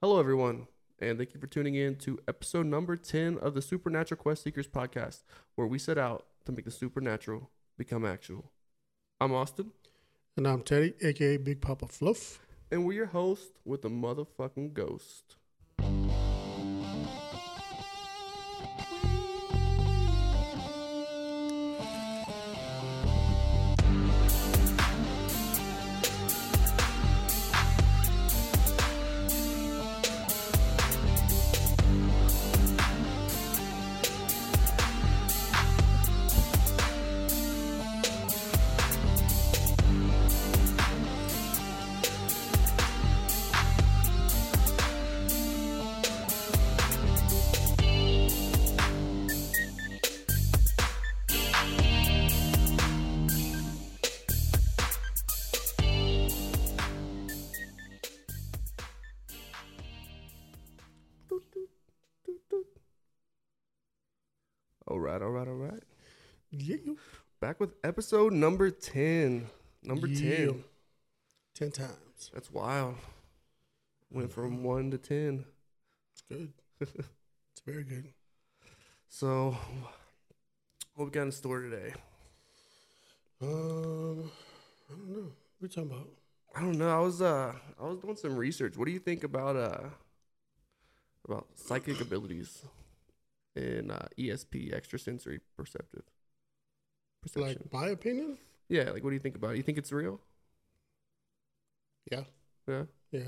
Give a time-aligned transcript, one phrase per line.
[0.00, 0.68] Hello, everyone,
[1.00, 4.68] and thank you for tuning in to episode number 10 of the Supernatural Quest Seekers
[4.68, 5.22] podcast,
[5.56, 8.50] where we set out to make the supernatural become actual.
[9.20, 9.72] I'm Austin,
[10.36, 12.40] And I'm Teddy, aka Big Papa Fluff.
[12.70, 15.36] and we're your host with the motherfucking ghost.
[67.88, 69.48] Episode number 10.
[69.82, 70.46] Number Yeah.
[70.46, 70.64] 10.
[71.54, 72.30] 10 times.
[72.34, 72.96] That's wild.
[74.10, 75.46] Went from 1 to 10.
[76.12, 76.52] It's good.
[76.80, 78.12] it's very good.
[79.08, 79.56] So,
[80.94, 81.94] what we got in store today?
[83.40, 84.30] Um,
[84.90, 85.32] I don't know.
[85.58, 86.08] What are you talking about?
[86.54, 86.90] I don't know.
[86.90, 88.76] I was uh I was doing some research.
[88.76, 89.88] What do you think about uh
[91.24, 92.62] about psychic abilities
[93.54, 96.04] in uh, ESP, extrasensory perceptive
[97.22, 97.60] perception?
[97.62, 98.38] Like, my opinion?
[98.68, 99.56] yeah, like what do you think about it?
[99.58, 100.20] You think it's real?
[102.10, 102.22] Yeah.
[102.66, 102.82] Yeah.
[103.12, 103.20] Yeah.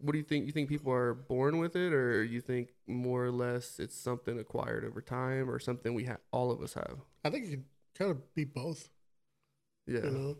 [0.00, 0.46] What do you think?
[0.46, 4.38] You think people are born with it, or you think more or less it's something
[4.38, 6.98] acquired over time, or something we have all of us have?
[7.24, 7.64] I think it could
[7.98, 8.88] kind of be both,
[9.86, 10.04] Yeah.
[10.04, 10.36] you know?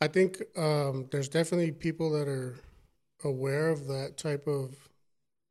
[0.00, 2.56] I think um, there's definitely people that are
[3.22, 4.74] aware of that type of,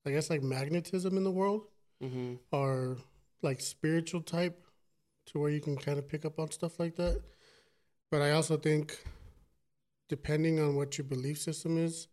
[0.06, 1.68] I guess, like magnetism in the world
[2.04, 2.36] Mm-hmm.
[2.52, 2.98] or
[3.42, 4.66] like spiritual type
[5.32, 7.22] to where you can kind of pick up on stuff like that.
[8.12, 8.98] But I also think,
[10.10, 12.08] depending on what your belief system is,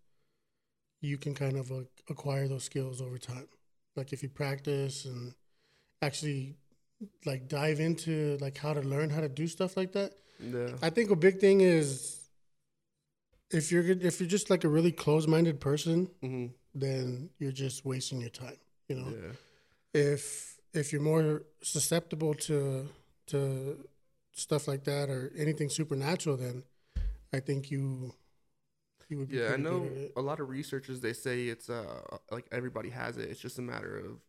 [1.01, 3.49] you can kind of uh, acquire those skills over time.
[3.97, 5.35] Like if you practice and
[6.03, 6.57] actually
[7.25, 10.13] like dive into like how to learn how to do stuff like that.
[10.41, 10.69] Yeah.
[10.83, 12.29] I think a big thing is
[13.51, 16.47] if you're if you're just like a really closed-minded person, Mm-hmm.
[16.75, 18.57] then you're just wasting your time.
[18.89, 19.33] You know Yeah.
[20.01, 22.89] if if you're more susceptible to
[23.29, 23.87] to
[24.33, 26.63] stuff like that or anything supernatural, then
[27.33, 28.13] I think you
[29.09, 30.13] you would be Yeah, I know good at it.
[30.17, 33.29] a lot of researchers they say it's uh like everybody has it.
[33.31, 34.21] It's just a matter of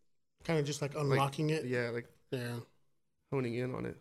[0.44, 1.66] Kind of just like unlocking it.
[1.66, 2.60] yeah, like Yeah.
[3.32, 3.98] honing in on it.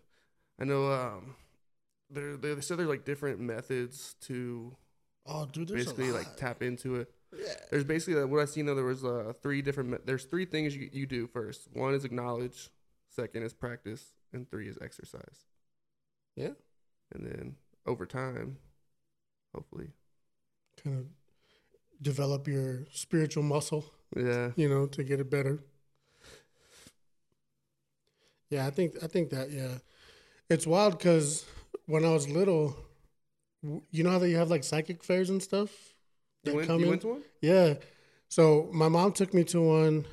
[0.61, 1.35] I know um
[2.11, 4.77] there they said there's like different methods to
[5.29, 7.11] Oh, dude, there's basically like tap into it.
[7.37, 7.55] yeah.
[7.71, 10.77] There's basically what I seen though there was uh three different me- there's three things
[10.77, 11.69] you you do first.
[11.73, 12.71] One is acknowledge,
[13.11, 15.47] second is practice, and three is exercise.
[16.37, 16.53] Yeah.
[17.13, 18.59] And then over time,
[19.55, 19.89] hopefully.
[20.83, 21.07] kind of
[22.01, 24.51] develop your spiritual muscle, Yeah.
[24.55, 25.65] you know, to get it better.
[28.51, 29.79] Yeah, I think I think that yeah,
[30.49, 31.45] it's wild because
[31.87, 32.77] when I was little,
[33.91, 35.71] you know how they have like psychic fairs and stuff.
[36.45, 37.23] You went, come you went to one?
[37.41, 37.75] Yeah.
[38.29, 40.07] So my mom took me to one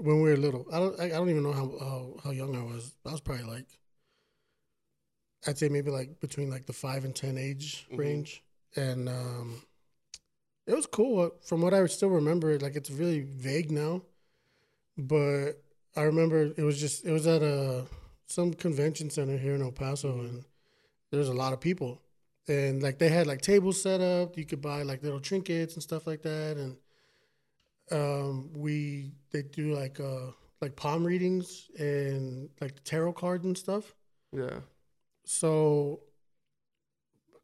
[0.00, 0.66] when we were little.
[0.72, 1.00] I don't.
[1.00, 2.92] I I don't even know how how, how young I was.
[3.06, 3.66] I was probably like,
[5.46, 7.98] I'd say maybe like between like the five and ten age Mhm.
[7.98, 8.42] range,
[8.76, 9.62] and um,
[10.66, 11.30] it was cool.
[11.42, 14.02] From what I still remember, like it's really vague now,
[14.96, 15.52] but
[15.96, 17.86] I remember it was just it was at a
[18.26, 20.28] some convention center here in El Paso, Mhm.
[20.28, 20.44] and
[21.10, 22.00] there was a lot of people
[22.48, 25.82] and like they had like tables set up you could buy like little trinkets and
[25.82, 26.76] stuff like that and
[27.92, 30.30] um we they do like uh
[30.60, 33.94] like palm readings and like tarot cards and stuff
[34.32, 34.60] Yeah.
[35.24, 36.00] so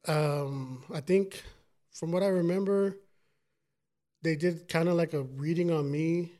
[0.07, 1.43] um i think
[1.93, 2.99] from what i remember
[4.23, 6.33] they did kind of like a reading on me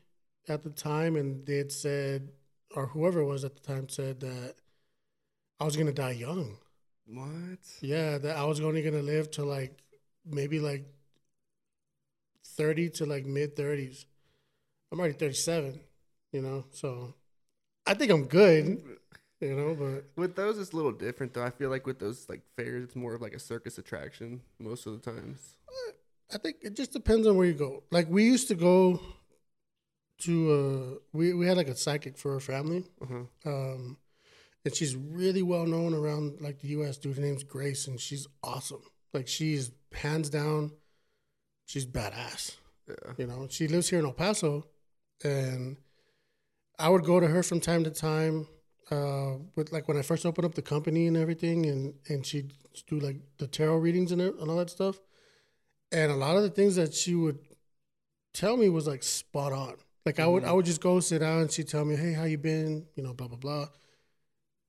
[0.47, 2.29] at the time and they had said
[2.75, 4.55] or whoever it was at the time said that
[5.59, 6.57] i was gonna die young
[7.09, 7.59] What?
[7.81, 9.73] yeah, that I was only gonna live to like
[10.25, 10.83] maybe like
[12.57, 14.05] thirty to like mid thirties.
[14.91, 15.79] I'm already thirty seven,
[16.31, 17.13] you know, so
[17.85, 18.81] I think I'm good,
[19.39, 21.43] you know, but With those, it's a little different though.
[21.43, 24.85] I feel like with those like fairs, it's more of like a circus attraction most
[24.85, 25.57] of the times.
[26.33, 27.83] I think it just depends on where you go.
[27.91, 28.99] Like we used to go
[30.21, 32.85] to uh we we had like a psychic for our family.
[33.01, 33.23] Uh-huh.
[33.49, 33.97] Um
[34.65, 37.15] and she's really well known around like the US, dude.
[37.15, 38.81] Her name's Grace and she's awesome.
[39.13, 40.71] Like she's hands down,
[41.67, 42.55] she's badass.
[42.87, 43.13] Yeah.
[43.17, 44.65] You know, she lives here in El Paso,
[45.23, 45.77] and
[46.79, 48.47] I would go to her from time to time.
[48.89, 52.53] Uh, with like when I first opened up the company and everything, and and she'd
[52.87, 54.99] do like the tarot readings and, and all that stuff.
[55.91, 57.37] And a lot of the things that she would
[58.33, 59.75] tell me was like spot on.
[60.05, 62.23] Like I would I would just go sit down and she'd tell me, "Hey, how
[62.23, 63.67] you been?" You know, blah blah blah.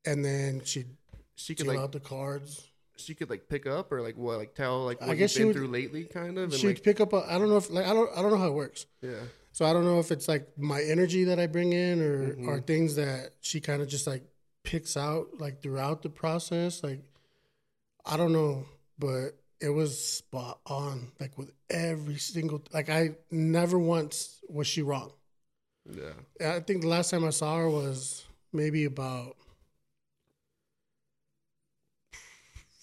[0.04, 0.88] And then she'd
[1.36, 2.66] She could like out the cards.
[2.98, 5.40] She could like pick up or like what like tell like what I guess you've
[5.40, 6.44] been would- through lately, kind of.
[6.44, 7.12] And She'd like pick up.
[7.12, 8.86] A, I don't know if like I don't I don't know how it works.
[9.02, 9.20] yeah.
[9.52, 12.46] So I don't know if it's like my energy that I bring in or Mhm.
[12.48, 14.22] or things that she kind of just like
[14.62, 16.82] picks out like throughout the process.
[16.82, 17.02] Like
[18.04, 18.64] I don't know,
[18.98, 19.30] but
[19.60, 21.10] it was spot on.
[21.18, 25.12] Like with every single like I never once was she wrong.
[25.90, 26.12] Yeah.
[26.56, 29.36] I think the last time I saw her was maybe about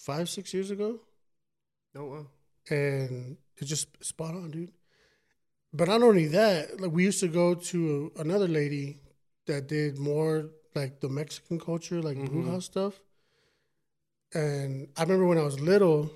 [0.07, 0.99] five six years ago
[1.97, 2.25] Oh wow.
[2.69, 4.73] and it's just spot on, dude.
[5.73, 8.87] But not only that, like we used to go to another lady
[9.47, 10.33] that did more
[10.79, 12.27] like the Mexican culture, like Mhm.
[12.29, 12.95] bruja stuff.
[14.33, 16.11] And I remember when I was little,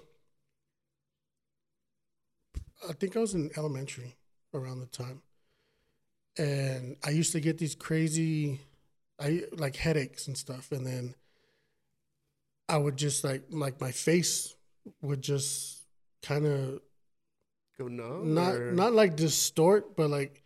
[2.90, 4.18] I think I was in elementary
[4.54, 5.22] around the time,
[6.38, 8.60] and I used to get these crazy,
[9.20, 11.16] I like headaches and stuff, and then
[12.70, 14.56] I would just like like my face
[15.02, 15.84] would just
[16.22, 16.82] kind of
[17.78, 18.34] Go numb.
[18.34, 20.44] not or- not like distort, but like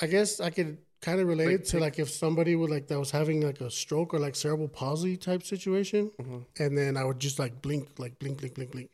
[0.00, 2.86] I guess I could kind of relate Like it to like if somebody would like
[2.88, 6.44] that was having like a stroke or like cerebral palsy type situation, Mhm.
[6.58, 8.90] and then I would just like blink, like blink, blink, blink, blink.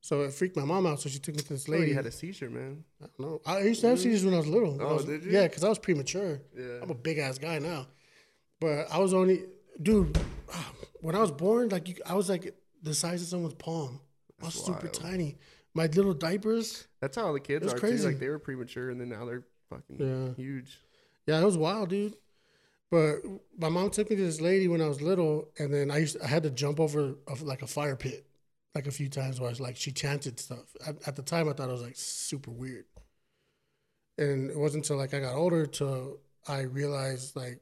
[0.00, 1.88] So it freaked my mom out, so she took me to this Oh, lady.
[1.88, 2.84] you had a seizure, man.
[3.02, 3.40] I don't know.
[3.46, 4.76] I used to have seizures when I was little.
[4.80, 5.30] Oh, was- did you?
[5.32, 6.40] Yeah, because I was premature.
[6.56, 6.80] Yeah.
[6.82, 7.86] I'm a big ass guy now,
[8.60, 9.44] but I was only,
[9.82, 10.18] dude.
[11.04, 14.00] When I was born, like you, I was like the size of someone's palm.
[14.40, 14.94] I was That's super wild.
[14.94, 15.36] tiny.
[15.74, 16.86] My little diapers.
[17.00, 17.98] That's how the kids was are crazy.
[18.04, 18.08] too.
[18.08, 20.34] Like they were premature and then now they're fucking Yeah.
[20.34, 20.78] huge.
[21.26, 22.16] Yeah, it was wild, dude.
[22.90, 23.16] But
[23.58, 26.16] my mom took me to this lady when I was little, and then I used
[26.22, 28.24] I had to jump over of like a fire pit,
[28.74, 29.40] like a few times.
[29.40, 30.74] Where I was like, she chanted stuff.
[30.86, 32.86] At, at the time, I thought it was like super weird.
[34.16, 37.60] And it wasn't until like I got older till I realized like,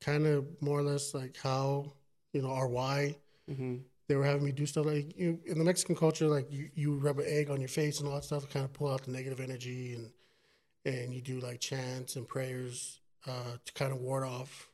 [0.00, 1.92] kind of more or less like how
[2.36, 3.16] you know why
[3.50, 3.76] Mm-hmm.
[4.08, 6.94] they were having me do stuff like you in the Mexican culture, like you, you
[6.96, 9.04] rub an egg on your face and all that stuff to kind of pull out
[9.04, 10.10] the negative energy and
[10.84, 14.68] and you do like chants and prayers uh, to kind of ward off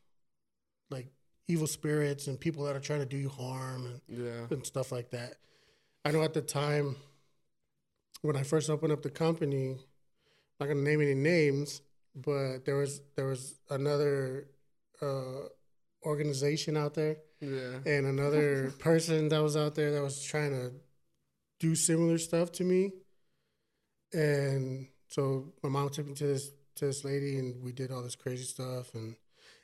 [0.90, 1.06] like
[1.48, 4.46] evil spirits and people that are trying to do you harm and, Yeah.
[4.50, 5.34] and stuff like that.
[6.04, 6.96] I know at the time
[8.22, 9.78] when I first opened up the company, I'm
[10.60, 11.82] not gonna name any names,
[12.14, 14.48] but there was there was another
[15.02, 15.48] uh,
[16.04, 17.78] organization out there Yeah.
[17.84, 20.72] and another person that was out there that was trying to
[21.60, 22.92] do similar stuff to me.
[24.12, 28.02] And so my mom took me to this to this lady and we did all
[28.02, 29.14] this crazy stuff and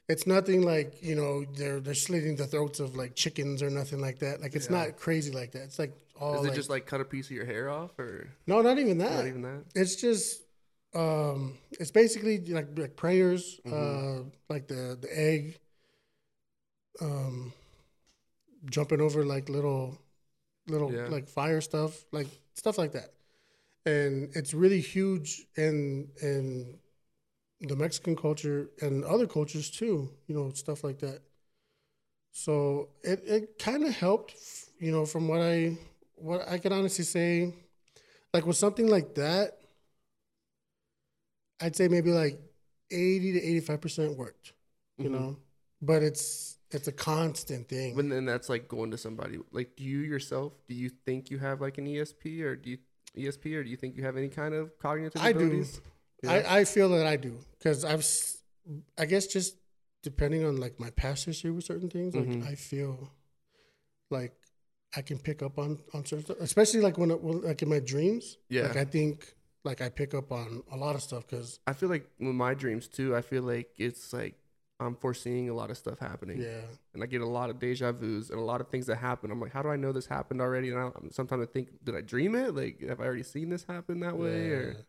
[0.08, 4.00] it's nothing like, you know, they're they're slitting the throats of like chickens or nothing
[4.00, 4.40] like that.
[4.40, 4.84] Like it's Yeah.
[4.84, 5.62] not crazy like that.
[5.64, 7.98] It's like all Is it like, just like cut a piece of your hair off
[7.98, 9.12] or No, not even that.
[9.12, 9.64] not even that?
[9.74, 10.42] It's just
[10.94, 13.74] um it's basically like like prayers, Mhm.
[13.74, 15.58] uh like the the egg
[17.00, 17.52] um
[18.66, 19.98] jumping over like little
[20.66, 21.08] little Yeah.
[21.08, 23.12] like fire stuff, like stuff like that.
[23.86, 26.78] And it's really huge in in
[27.60, 31.22] the Mexican culture and other cultures too, you know, stuff like that.
[32.32, 34.34] So it, it kind of helped,
[34.78, 35.76] you know, from what I
[36.14, 37.54] what I can honestly say,
[38.32, 39.58] like with something like that,
[41.60, 42.38] I'd say maybe like
[42.90, 44.52] eighty to eighty five percent worked,
[44.98, 45.12] you Mhm.
[45.12, 45.36] know,
[45.82, 47.94] but it's it's a constant thing.
[47.96, 49.38] But then that's like going to somebody.
[49.52, 50.52] Like, do you yourself?
[50.68, 52.78] Do you think you have like an ESP or do you
[53.16, 55.64] ESP or do you think you have any kind of cognitive I do.
[56.22, 56.30] Yeah.
[56.30, 58.04] I, I feel that I do because I've,
[58.98, 59.56] I guess just
[60.02, 62.46] depending on like my past history with certain things, like Mhm.
[62.46, 63.10] I feel
[64.10, 64.34] like
[64.96, 67.68] I can pick up on on certain stuff, especially like when, it, when like in
[67.68, 68.36] my dreams.
[68.48, 68.68] Yeah.
[68.68, 69.34] like I think
[69.64, 72.54] like I pick up on a lot of stuff because I feel like with my
[72.54, 74.34] dreams too, I feel like it's like
[74.80, 76.40] I'm foreseeing a lot of stuff happening.
[76.40, 76.60] yeah,
[76.94, 79.30] And I get a lot of deja vus and a lot of things that happen.
[79.30, 80.70] I'm like, how do I know this happened already?
[80.70, 82.54] And I, sometimes I think, did I dream it?
[82.54, 84.50] Like, have I already seen this happen that way?
[84.50, 84.82] Or Yeah.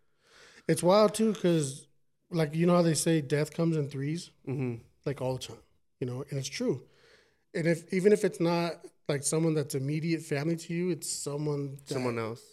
[0.68, 1.88] it's wild too because
[2.32, 4.30] like you know how they say death comes in threes.
[4.48, 4.76] mm-hmm.
[5.06, 5.58] like all the time,
[6.00, 6.84] you know, and it's true.
[7.56, 11.78] And if even if it's not like someone that's immediate family to you, it's someone
[11.88, 12.44] that, someone else.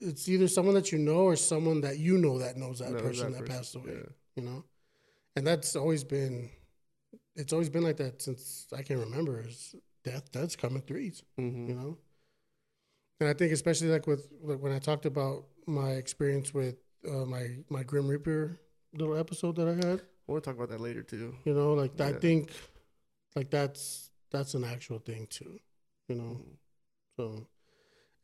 [0.00, 3.02] It's either someone that you know or someone that you know that knows that knows
[3.02, 3.86] person that that, person, passed away.
[3.96, 4.08] yeah.
[4.36, 4.64] You know,
[5.38, 6.50] and that's always been.
[7.36, 9.40] It's always been like that since I can remember.
[9.40, 11.68] Is death does come in threes, Mm-hmm.
[11.68, 11.98] you know.
[13.20, 16.76] And I think especially like with like when I talked about my experience with
[17.08, 18.60] uh, my my Grim Reaper
[18.94, 20.02] little episode that I had.
[20.26, 21.34] We'll talk about that later too.
[21.44, 22.52] You know, like I think
[23.34, 25.58] like that's that's an actual thing too.
[26.08, 26.56] You know, Mhm.
[27.16, 27.46] so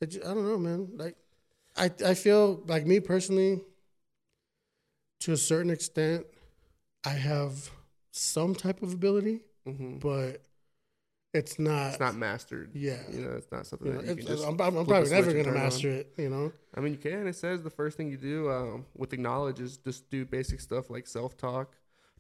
[0.01, 0.89] it, I don't know, man.
[0.97, 1.17] Like
[1.77, 3.63] I I feel like me personally,
[5.21, 6.27] to a certain extent,
[7.05, 7.71] I have
[8.13, 10.01] some type of ability, Mhm.
[10.01, 10.43] but
[11.33, 11.91] it's not.
[11.91, 12.71] It's not mastered.
[12.75, 13.03] Yeah.
[13.11, 14.45] You know, it's not something you know, that you can just.
[14.45, 15.63] I'm, I'm probably never gonna turn on.
[15.65, 16.13] master it.
[16.17, 16.53] You know.
[16.75, 17.27] I mean, you can.
[17.27, 20.91] It says the first thing you do um, with acknowledge is just do basic stuff
[20.91, 21.73] like self talk.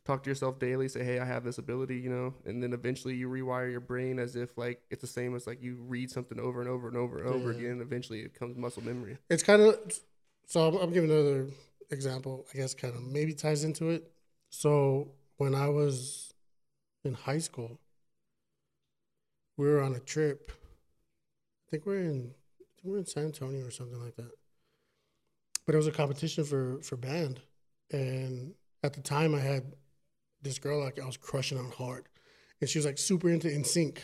[0.05, 0.89] Talk to yourself daily.
[0.89, 4.19] Say, "Hey, I have this ability," you know, and then eventually you rewire your brain
[4.19, 6.97] as if like it's the same as like you read something over and over and
[6.97, 7.59] over and over Yeah.
[7.59, 7.81] again.
[7.81, 9.17] Eventually, it becomes muscle memory.
[9.31, 9.79] It's kind of
[10.47, 10.69] so.
[10.69, 11.47] I'm, I'm giving another
[11.91, 12.47] example.
[12.53, 14.11] I guess kind of maybe ties into it.
[14.57, 16.33] So when I was
[17.05, 17.81] in high school,
[19.57, 20.53] we were on a trip.
[21.67, 22.31] I think we're in.
[22.61, 24.31] I think we're in San Antonio or something like that.
[25.67, 27.41] But it was a competition for for band,
[27.91, 29.75] and at the time I had
[30.41, 32.09] this girl like I was crushing on hard,
[32.61, 33.99] and she was like super into NSYNC,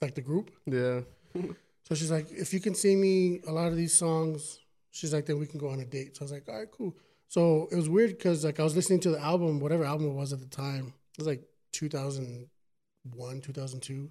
[0.00, 0.50] like the group.
[0.66, 1.02] Yeah.
[1.88, 4.60] So she's like, if you can sing me a lot of these songs,
[4.92, 6.14] she's like, then we can go on a date.
[6.14, 6.94] So I was like, all right, cool.
[7.30, 10.14] So it was weird because like I was listening to the album, whatever album it
[10.14, 10.92] was at the time.
[11.12, 14.10] It was like 2001, 2002.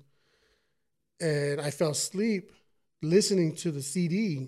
[1.19, 2.53] And I fell asleep
[3.01, 4.47] listening to the CD.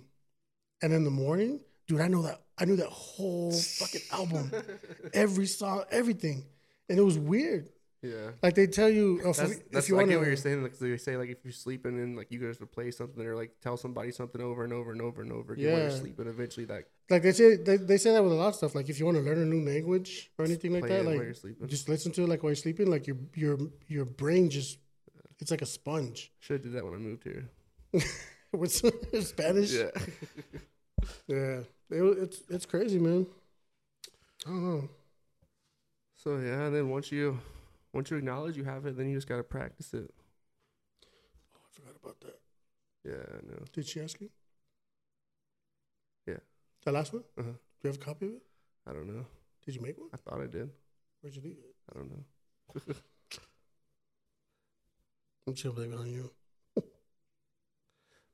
[0.82, 4.54] And in the morning, dude, I know that I knew that whole fucking album,
[5.13, 6.46] every song, everything.
[6.88, 7.68] And it was weird.
[8.03, 8.31] Yeah.
[8.41, 10.36] Like they tell you, oh, if, That's, if that's you I want get what you're
[10.36, 10.63] saying.
[10.63, 13.51] Like they say, like if you're sleeping and like you guys play something or like
[13.62, 15.96] tell somebody something over and over and over and over again while you're Yeah.
[15.96, 18.74] sleeping, eventually that like they say, they, they say that with a lot of stuff.
[18.74, 21.89] Like if you want to learn a new language or anything like that, like just
[21.89, 22.89] listen to it like while you're sleeping.
[22.89, 24.79] Like your your your brain just
[25.39, 26.31] it's like a sponge.
[26.39, 27.50] Should have did that when I moved here.
[28.51, 28.72] With
[29.25, 29.89] Spanish, Yeah.
[31.27, 33.27] yeah, It it's it's crazy, man.
[34.46, 34.89] I don't know.
[36.15, 37.39] So yeah, and then once you
[37.94, 40.14] once you acknowledge you have it, then you just gotta practice it.
[41.54, 42.40] Oh, I forgot about that.
[43.04, 43.64] Yeah, I know.
[43.74, 44.30] Did she ask you?
[46.28, 46.38] Yeah.
[46.86, 47.24] That last one?
[47.38, 47.52] Uh-huh.
[47.52, 48.44] Do you have a copy of it?
[48.88, 49.26] I don't know.
[49.66, 50.10] Did you make one?
[50.14, 50.70] I thought I did.
[51.22, 51.76] Where'd you leave it?
[51.92, 52.96] I don't know.
[55.48, 56.32] I'm blame it on you.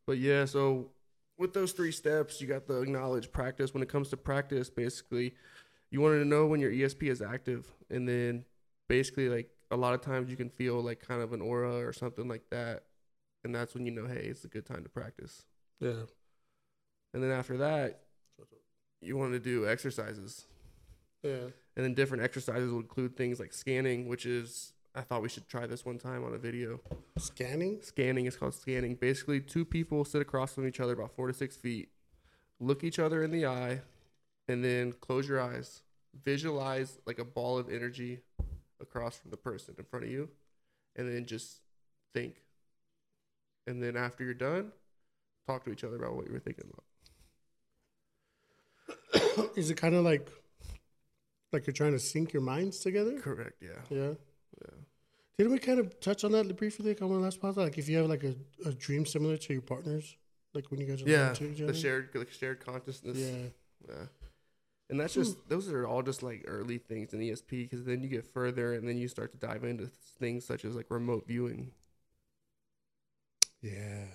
[0.06, 0.92] But yeah, so
[1.38, 3.74] with those three steps, you got the acknowledge practice.
[3.74, 5.36] When it comes to practice, basically,
[5.90, 8.46] you wanted to know when your ESP is active, and then
[8.88, 11.94] basically, like a lot of times, you can feel like kind of an aura or
[11.94, 12.84] something like that,
[13.44, 15.46] and that's when you know, hey, it's a good time to practice.
[15.80, 16.04] Yeah.
[17.14, 18.02] And then after that,
[19.02, 20.46] you want to do exercises,
[21.24, 21.50] Yeah.
[21.76, 25.48] and then different exercises will include things like scanning, which is I thought we should
[25.48, 26.80] try this one time on a video.
[27.20, 27.82] Scanning.
[27.84, 28.96] Scanning is called scanning.
[28.96, 31.90] Basically, two people sit across from each other about four to six feet,
[32.60, 33.82] look each other in the eye,
[34.48, 35.84] and then close your eyes.
[36.24, 38.22] Visualize like a ball of energy
[38.82, 40.30] across from the person in front of you,
[40.96, 41.62] and then just
[42.14, 42.36] think.
[43.66, 44.72] And then after you're done,
[45.46, 46.84] talk to each other about what you were thinking about.
[49.58, 50.30] Is it kind of like
[51.54, 53.20] like you're trying to sync your minds together?
[53.20, 53.62] Correct.
[53.62, 53.70] Yeah.
[53.90, 54.12] Yeah.
[54.62, 54.74] Yeah.
[55.38, 57.58] Didn't we kind of touch on that briefly like on the last podcast?
[57.58, 60.16] Like if you have like a, a dream similar to your partners,
[60.54, 61.34] like when you guys are Yeah.
[61.34, 63.18] to each The shared like shared consciousness.
[63.18, 63.50] Yeah.
[63.88, 64.06] Yeah.
[64.90, 65.42] And that's just hmm.
[65.50, 68.88] those are all just like early things in ESP because then you get further and
[68.88, 69.88] then you start to dive into
[70.20, 71.72] things such as like remote viewing
[73.62, 74.06] Yeah.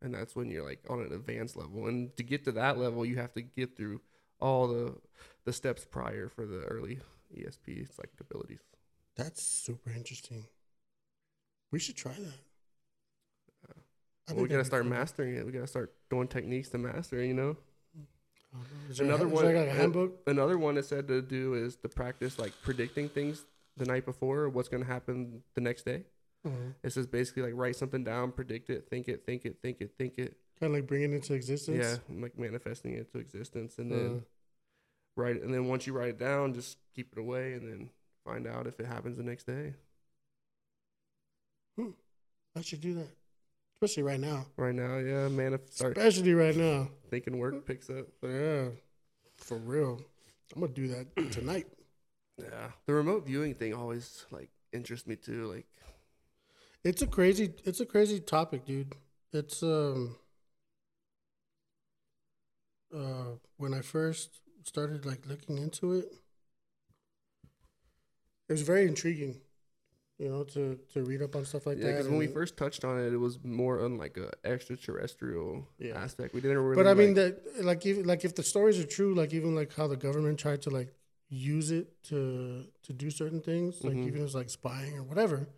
[0.00, 3.04] and that's when you're like on an advanced level and to get to that level
[3.06, 4.00] you have to get through
[4.40, 4.96] all the
[5.44, 7.00] the steps prior for the early
[7.36, 8.60] ESP psychic abilities.
[9.16, 10.48] That's super interesting.
[11.72, 12.38] We should try that.
[14.28, 14.90] I Well, we gotta start cool.
[14.90, 15.44] mastering it.
[15.46, 17.26] We gotta start doing techniques to master it.
[17.28, 17.56] You know.
[18.54, 18.90] I don't know.
[18.90, 20.20] Is there Another one- Is like a uh, handbook?
[20.26, 23.44] Another one it said to do is to practice like predicting things
[23.76, 26.04] the night before or what's gonna happen the next day.
[26.44, 26.56] Uh-huh.
[26.82, 29.92] It says basically like write something down, predict it, think it, think it, think it,
[29.96, 30.36] think it.
[30.60, 31.78] Kind of like bringing it into existence.
[31.78, 34.22] Yeah, and, like manifesting it to existence, and Uh, then
[35.16, 35.40] write.
[35.42, 37.90] And then once you write it down, just keep it away, and then
[38.24, 39.74] find out if it happens the next day.
[41.78, 41.90] Hmm.
[42.54, 43.08] I should do that,
[43.82, 44.46] especially right now.
[44.56, 46.88] Right now, yeah, manif- start Especially right now.
[47.10, 48.06] thinking work picks up.
[48.22, 48.68] Yeah,
[49.38, 50.00] for real.
[50.54, 51.66] I'm gonna do that tonight.
[52.38, 55.46] Yeah, the remote viewing thing always like interests me too.
[55.52, 55.66] Like,
[56.84, 57.54] It's a crazy.
[57.64, 58.94] It's a crazy topic, dude.
[59.32, 60.16] It's um.
[62.94, 66.12] Uh, when I first started like looking into it,
[68.48, 69.40] it was very intriguing.
[70.22, 71.92] You know, to to read up on stuff like Yeah, that.
[71.92, 75.98] because when we first touched on it, it was more on like a extraterrestrial Yeah.
[76.04, 76.32] aspect.
[76.34, 76.76] We didn't really.
[76.82, 79.54] but I mean like- that like even like if the stories are true, like even
[79.54, 80.90] like how the government tried to like
[81.28, 84.06] use it to to do certain things, like Mhm.
[84.08, 85.48] even as like spying or whatever.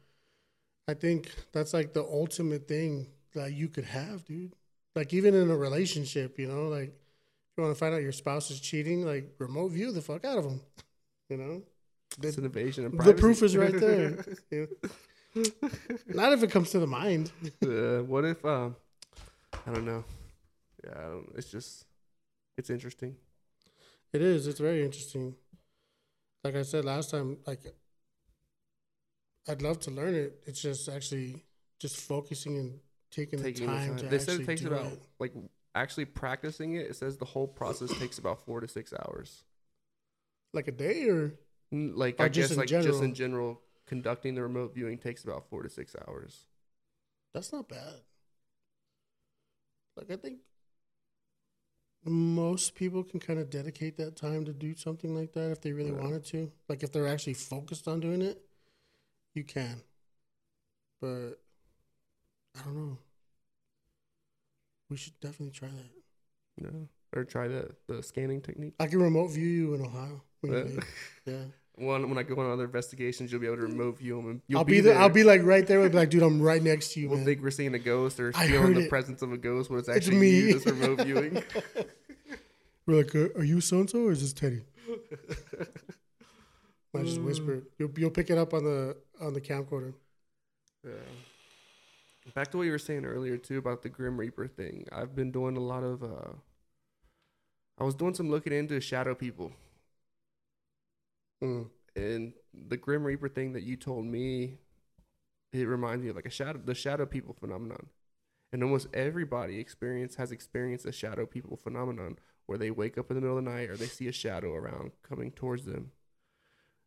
[0.88, 4.54] I think that's like the ultimate thing that you could have, dude.
[4.94, 8.12] Like even in a relationship, you know, like if you want to find out your
[8.12, 10.60] spouse is cheating, like remote view the fuck out of them,
[11.30, 11.62] you know.
[12.22, 14.24] It's an invasion of The proof is right there.
[14.50, 14.66] Yeah.
[16.06, 17.32] Not if it comes to the mind.
[17.66, 18.44] Uh, what if?
[18.44, 18.76] Um,
[19.66, 20.04] I don't know.
[20.84, 21.86] Yeah, I don't, it's just
[22.56, 23.16] it's interesting.
[24.12, 24.46] It is.
[24.46, 25.34] It's very interesting.
[26.44, 27.62] Like I said last time, like
[29.48, 30.40] I'd love to learn it.
[30.46, 31.44] It's just actually
[31.80, 32.78] just focusing and
[33.10, 33.96] taking, Taking the the time, time.
[33.98, 35.02] to They said actually it takes do about it.
[35.18, 35.32] like
[35.74, 36.86] actually practicing it.
[36.90, 39.42] It says the whole process takes about four to six hours.
[40.52, 41.34] like a day or
[41.74, 43.02] Like Or I just guess like just general?
[43.02, 46.46] in general, conducting the remote viewing takes about four to six hours.
[47.32, 48.00] that's not bad.
[49.96, 50.38] Like I think
[52.04, 55.72] most people can kind of dedicate that time to do something like that if they
[55.72, 56.00] really Yeah.
[56.00, 56.52] wanted to.
[56.68, 58.42] Like if they're actually focused on doing it,
[59.34, 59.82] you can.
[61.00, 61.40] But
[62.58, 62.98] I don't know.
[64.90, 65.90] We should definitely try that.
[66.72, 68.74] No, or try the the scanning technique.
[68.78, 70.22] I can remote view you in Ohio.
[70.48, 70.64] Uh.
[71.26, 71.44] Yeah,
[71.76, 74.30] One when I go on other investigations, you'll be able to remote view them.
[74.30, 74.96] And you'll I'll be, there.
[74.96, 75.80] I'll be like right there.
[75.80, 77.26] We'll be like, dude, I'm right next to you, We'll man.
[77.26, 78.88] think we're seeing a ghost or I feeling the it.
[78.88, 80.30] presence of a ghost when it's actually me.
[80.30, 81.42] you just remote viewing.
[82.86, 84.60] We're like, uh, are you so and so or is this Teddy?
[86.94, 87.62] I just whisper.
[87.78, 89.94] You'll you'll pick it up on the on the camcorder.
[90.84, 90.92] Yeah.
[92.34, 94.86] Back to what you were saying earlier too about the Grim Reaper thing.
[94.92, 96.02] I've been doing a lot of.
[96.02, 96.32] uh
[97.78, 99.50] I was doing some looking into shadow people,
[101.44, 101.66] Mm.
[101.96, 104.58] and the Grim Reaper thing that you told me,
[105.52, 107.86] it reminds me of like a shadow, the shadow people phenomenon,
[108.52, 113.16] and almost everybody experience has experienced a shadow people phenomenon where they wake up in
[113.16, 115.92] the middle of the night or they see a shadow around coming towards them,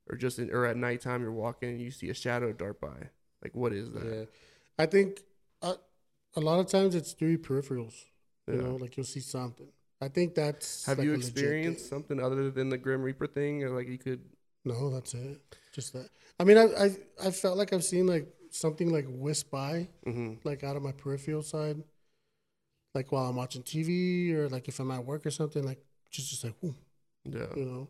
[0.09, 3.09] or just in, or at nighttime you're walking and you see a shadow dart by.
[3.43, 4.05] Like what is that?
[4.05, 4.25] Yeah,
[4.77, 5.21] I think
[5.61, 5.75] uh,
[6.35, 8.05] a lot of times it's through peripherals.
[8.47, 8.63] You Yeah.
[8.63, 9.67] know, like you'll see something.
[10.01, 10.85] I think that's.
[10.85, 11.89] Have like you experienced thing.
[11.89, 13.63] something other than the Grim Reaper thing?
[13.63, 14.21] Or like you could,
[14.65, 15.41] No, that's it.
[15.73, 16.09] Just that.
[16.39, 20.35] I mean, I I I felt like I've seen like something like whisk by, hmm
[20.43, 21.83] like out of my peripheral side,
[22.93, 26.29] like while I'm watching TV or like if I'm at work or something, like just
[26.29, 26.75] just like, whoo,
[27.25, 27.87] yeah, you know,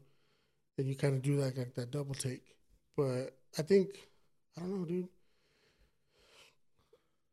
[0.77, 2.56] and you kind of do that like that double take.
[2.95, 4.10] But I think
[4.58, 5.08] I don't know, dude.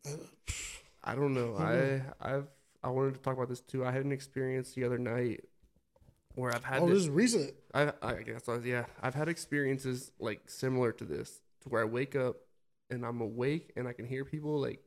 [0.06, 0.16] Uh,
[1.02, 1.56] I don't know.
[1.56, 2.46] I I've
[2.82, 3.84] I wanted to talk about this too.
[3.84, 5.44] I had an experience the other night
[6.34, 7.04] where I've had oh, this this.
[7.04, 7.54] is recent.
[7.72, 8.86] I I guess I was, yeah.
[9.02, 12.36] I've had experiences like similar to this, to where I wake up
[12.90, 14.80] and I'm awake and I can hear people like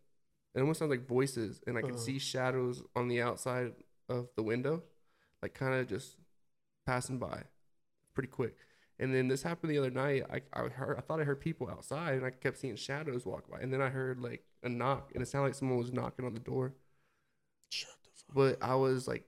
[0.56, 1.98] it almost sounds like voices and I can Uh-huh.
[1.98, 3.74] see shadows on the outside
[4.10, 4.84] of the window,
[5.42, 6.18] like kind of just
[6.86, 7.44] passing by,
[8.16, 8.56] pretty quick.
[9.00, 10.24] And then this happened the other night.
[10.32, 13.50] I I heard I thought I heard people outside and I kept seeing shadows walk
[13.50, 13.60] by.
[13.62, 16.34] And then I heard like a knock and it sounded like someone was knocking on
[16.36, 16.76] the door.
[17.70, 18.07] Shut.
[18.34, 19.24] But I was like,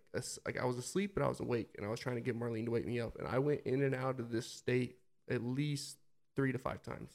[0.46, 2.66] like I was asleep, but I was awake, and I was trying to get Marlene
[2.66, 3.18] to wake me up.
[3.18, 4.98] And I went in and out of this state
[5.30, 5.98] at least
[6.36, 7.12] three to five times.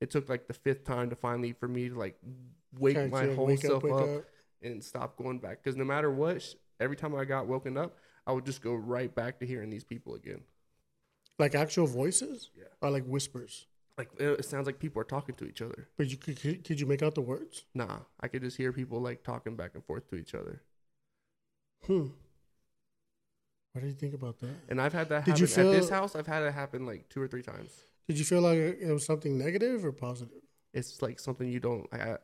[0.00, 2.18] It took like the fifth time to finally for me to like
[2.78, 4.24] wake Kinda my whole wake self wake up,
[4.62, 5.62] and stop going back.
[5.62, 6.44] Because no matter what,
[6.80, 7.96] every time I got woken up,
[8.26, 10.42] I would just go right back to hearing these people again.
[11.38, 12.50] Like actual voices?
[12.56, 12.64] Yeah.
[12.82, 13.66] Or like whispers?
[13.96, 15.88] Like it, it sounds like people are talking to each other.
[15.96, 17.64] But you could, could, could you make out the words?
[17.74, 20.62] Nah, I could just hear people like talking back and forth to each other.
[21.86, 22.08] Hmm.
[23.72, 24.54] What do you think about that?
[24.68, 26.16] And I've had that Did happen you at this house.
[26.16, 27.70] I've had it happen like two or three times.
[28.08, 30.42] Did you feel like it was something negative or positive?
[30.74, 31.86] it's like something you don't.
[31.92, 32.16] I,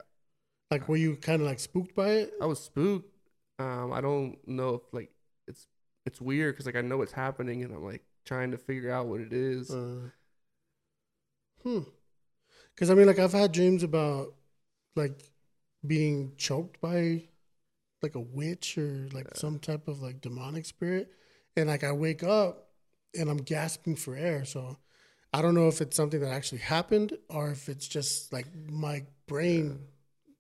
[0.71, 2.35] Like were you kind of like spooked by it?
[2.41, 3.11] I was spooked.
[3.59, 5.11] Um, I don't know if like
[5.47, 5.67] it's
[6.07, 9.07] it's weird because like I know it's happening and I'm like trying to figure out
[9.07, 9.71] what it is.
[9.71, 10.11] Uh,
[11.63, 11.81] hmm.
[12.75, 14.35] Because I mean, like I've had dreams about
[14.97, 15.23] like
[15.87, 17.29] being choked by
[18.05, 19.37] like a witch or like Yeah.
[19.45, 21.11] some type of like demonic spirit,
[21.57, 22.69] and like I wake up
[23.19, 24.45] and I'm gasping for air.
[24.45, 24.77] So
[25.33, 29.05] I don't know if it's something that actually happened or if it's just like my
[29.27, 29.81] brain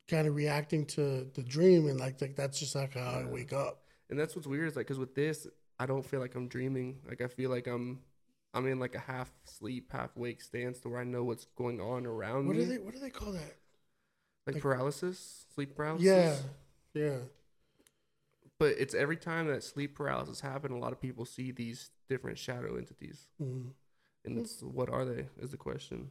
[0.09, 3.53] kind of reacting to the dream and like like that's just like how I wake
[3.53, 3.83] up.
[4.11, 5.47] and that's what's weird is like because with this
[5.81, 7.01] I don't feel like I'm dreaming.
[7.09, 8.01] Like I feel like I'm
[8.53, 11.81] I'm in like a half sleep, half wake stance to where I know what's going
[11.81, 12.63] on around What me.
[12.65, 13.57] do they What do they call that?
[14.47, 16.05] like like- paralysis, sleep paralysis.
[16.07, 16.37] Yeah,
[17.03, 17.17] yeah.
[18.59, 22.39] But it's every time that sleep paralysis happen, a lot of people see these different
[22.39, 23.27] shadow entities.
[23.41, 23.73] Mhm.
[24.25, 26.11] And it's what are they is the question.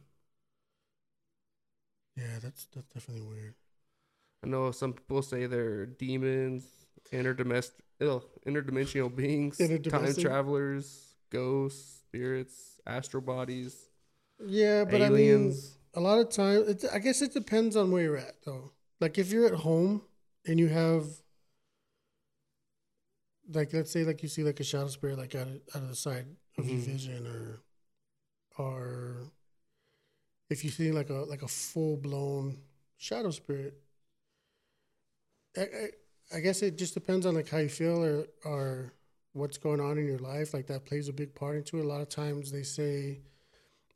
[2.16, 3.54] Yeah, that's that's definitely weird.
[4.44, 6.64] I know some people say they're demons,
[7.12, 13.88] interdomestic, ill, interdimensional beings, time travelers, ghosts, spirits, astral bodies,
[14.38, 15.54] Yeah, but I mean,
[15.94, 18.72] a lot of time, it, I guess it depends on where you're at, though.
[19.00, 20.02] Like if you're at home
[20.46, 21.06] and you have,
[23.52, 25.88] like, let's say, like you see like a shadow spirit, like out of, out of
[25.88, 26.26] the side
[26.58, 26.84] of your Mhm.
[26.84, 27.62] vision, or,
[28.58, 29.32] or
[30.50, 32.58] if you see like a like a full blown
[32.96, 33.74] shadow spirit.
[35.56, 35.88] I, I,
[36.36, 38.92] I guess it just depends on like how you feel or or
[39.32, 40.54] what's going on in your life.
[40.54, 41.84] Like that plays a big part into it.
[41.84, 43.20] A lot of times they say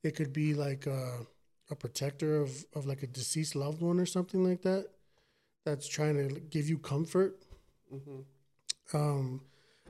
[0.03, 1.27] it could be like a,
[1.71, 4.89] a protector of, of like a deceased loved one or something like that
[5.65, 7.43] that's trying to give you comfort
[7.91, 8.21] hmm
[8.95, 9.41] um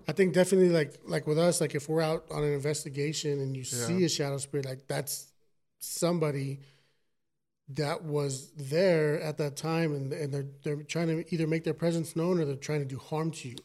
[0.09, 3.57] i think definitely like like with us like if we're out on an investigation and
[3.57, 5.33] you see a shadow spirit like that's
[5.79, 6.61] somebody
[7.69, 11.75] that was there at that time and, and they're they're trying to either make their
[11.75, 13.57] presence known or they're trying to do harm to you.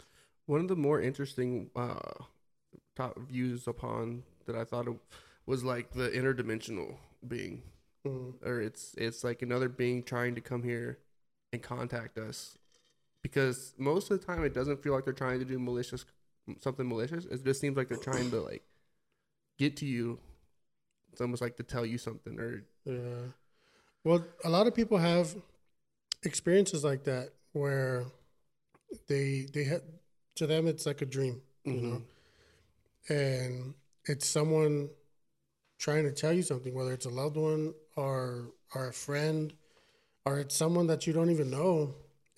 [0.45, 1.99] One of the more interesting uh,
[2.97, 4.97] top views upon that I thought of
[5.45, 7.63] was like the interdimensional being,
[8.05, 8.33] Mm.
[8.45, 10.99] or it's it's like another being trying to come here
[11.53, 12.57] and contact us,
[13.23, 16.05] because most of the time it doesn't feel like they're trying to do malicious
[16.59, 17.25] something malicious.
[17.25, 18.63] It just seems like they're trying to like
[19.57, 20.19] get to you.
[21.11, 23.31] It's almost like to tell you something, or Yeah.
[24.03, 25.35] Well, a lot of people have
[26.23, 28.05] experiences like that where
[29.07, 29.81] they they had
[30.35, 32.01] to them it's like a dream, you know,
[33.09, 33.13] mm-hmm.
[33.13, 33.73] and
[34.05, 34.89] it's someone
[35.77, 39.53] trying to tell you something, whether it's a loved one or or a friend,
[40.25, 41.93] or it's someone that you don't even know,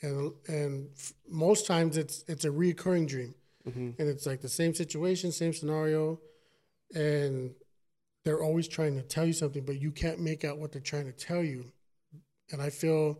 [0.05, 4.49] and and f- most times it's it's a reoccurring dream hmm and it's like the
[4.61, 6.19] same situation, same scenario,
[6.93, 7.55] and
[8.23, 11.05] they're always trying to tell you something, but you can't make out what they're trying
[11.05, 11.71] to tell you.
[12.51, 13.19] And I feel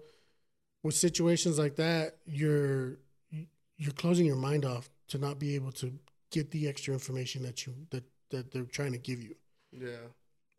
[0.84, 3.00] with situations like that, you're
[3.78, 5.88] you're closing your mind off to not be able to
[6.32, 9.36] get the extra information that you that that they're trying to give you.
[9.72, 10.08] yeah,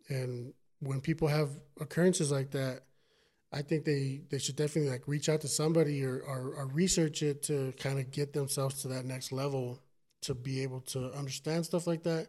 [0.09, 2.83] And when people have occurrences like that,
[3.57, 7.23] I think they, they should definitely like reach out to somebody or, or, or research
[7.23, 9.81] it to kind of get themselves to that next level
[10.23, 12.29] to be able to understand stuff like that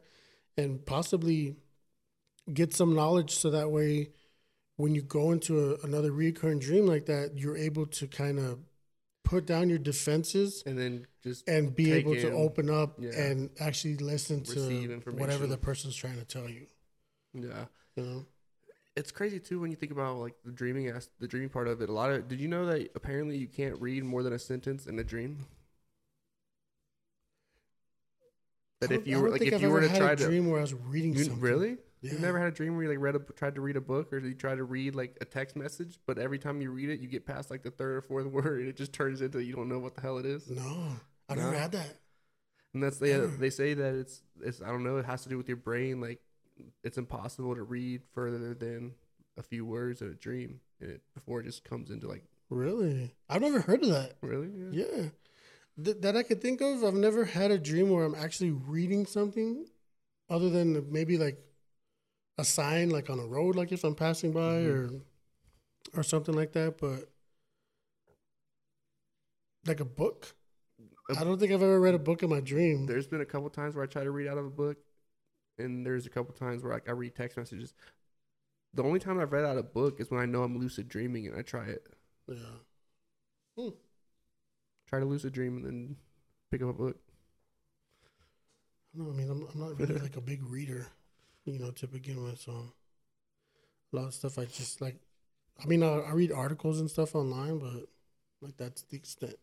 [0.56, 1.58] and possibly
[2.54, 4.10] get some knowledge so that way
[4.78, 8.60] when you go into a, another recurring dream like that, you're able to kind of
[9.26, 13.12] put down your defenses and then just and be able to open up yeah.
[13.12, 16.68] and actually listen to whatever the person's trying to tell you.
[17.34, 17.66] yeah.
[17.98, 18.26] You know?
[18.98, 21.82] It's crazy too when you think about like the dreaming as the dreaming part of
[21.82, 21.90] it.
[21.90, 24.88] A lot of did you know that apparently you can't read more than a sentence
[24.88, 25.46] in a dream?
[28.82, 30.50] That if you were like if I've you were to had try a to dream
[30.50, 31.42] where I was reading you, something.
[31.42, 32.12] really Yeah.
[32.12, 34.14] you've never had a dream where you like read a tried to read a book
[34.14, 37.00] or you tried to read like a text message, but every time you read it,
[37.00, 39.56] you get past like the third or fourth word, and it just turns into you
[39.56, 40.50] don't know what the hell it is.
[40.50, 40.90] No,
[41.30, 41.44] I No?
[41.44, 41.98] never had that.
[42.74, 43.28] And that's they Ever.
[43.28, 46.00] they say that it's it's I don't know it has to do with your brain
[46.00, 46.20] like
[46.84, 48.94] it's impossible to read further than
[49.38, 53.42] a few words in a dream it, before it just comes into like Really, I've
[53.42, 54.16] never heard of that.
[54.22, 55.10] really Yeah,
[55.84, 56.84] Th- that I could think of.
[56.84, 59.66] I've never had a dream where I'm actually reading something,
[60.30, 61.38] other than maybe like
[62.38, 65.02] a sign, like on a road, like if I'm passing by Mhm.
[65.94, 66.78] or or something like that.
[66.80, 67.10] But
[69.66, 70.36] like a book,
[71.10, 72.86] A- I don't think I've ever read a book in my dream.
[72.86, 74.78] There's been a couple times where I try to read out of a book,
[75.58, 77.74] and there's a couple times where like, I read text messages.
[78.74, 81.28] The only time I've read out a book is when I know I'm lucid dreaming
[81.28, 81.88] and I try it.
[82.28, 82.60] Yeah.
[83.58, 83.70] Hmm.
[84.88, 85.96] Try to lucid dream and then
[86.52, 86.98] pick up a book.
[88.94, 90.88] No, I mean, I'm, I'm not really like a big reader,
[91.46, 92.40] you know, to begin with.
[92.40, 92.74] So
[93.94, 94.98] a lot of stuff I just like.
[95.62, 97.88] I mean, I, I read articles and stuff online, but
[98.42, 99.36] like that's the extent.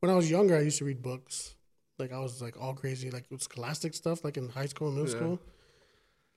[0.00, 1.54] When I was younger, I used to read books.
[1.98, 5.10] Like I was like all crazy, like scholastic stuff, like in high school and middle
[5.10, 5.16] Yeah.
[5.16, 5.40] school.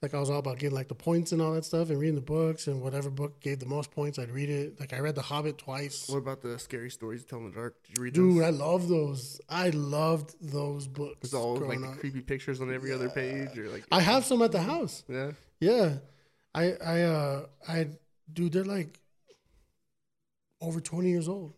[0.01, 2.15] Like I was all about getting like the points and all that stuff, and reading
[2.15, 4.79] the books, and whatever book gave the most points, I'd read it.
[4.79, 6.09] Like I read The Hobbit twice.
[6.09, 7.75] What about the scary stories you tell in the dark?
[7.83, 8.43] Did you read Dude, those?
[8.43, 9.41] I love those.
[9.47, 11.29] I loved those books.
[11.29, 11.99] There's all like up.
[11.99, 15.03] creepy pictures on every other page, or like I have some at the house.
[15.07, 15.31] yeah.
[15.59, 15.97] Yeah,
[16.55, 17.89] I I uh I
[18.33, 18.99] dude, they're like
[20.61, 21.53] over twenty years old.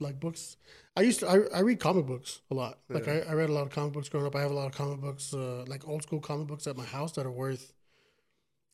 [0.00, 0.56] Like books,
[0.96, 2.80] I used to I, I read comic books a lot.
[2.88, 3.22] Like Yeah.
[3.28, 4.34] I, I read a lot of comic books growing up.
[4.34, 6.84] I have a lot of comic books, uh, like old school comic books at my
[6.84, 7.72] house that are worth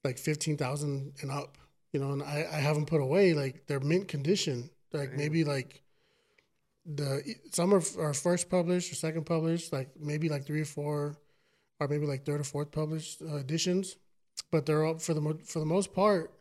[0.05, 1.59] like fifteen thousand and up.
[1.93, 4.71] You know, and I I have them put away like they're mint condition.
[4.93, 5.19] Like Damn.
[5.19, 5.83] maybe like
[6.87, 9.73] the some are, are first published or second published.
[9.73, 11.17] Like maybe like three or four,
[11.81, 13.97] or maybe like third or fourth published uh, editions
[14.51, 16.33] but they're all for the mo- for the most part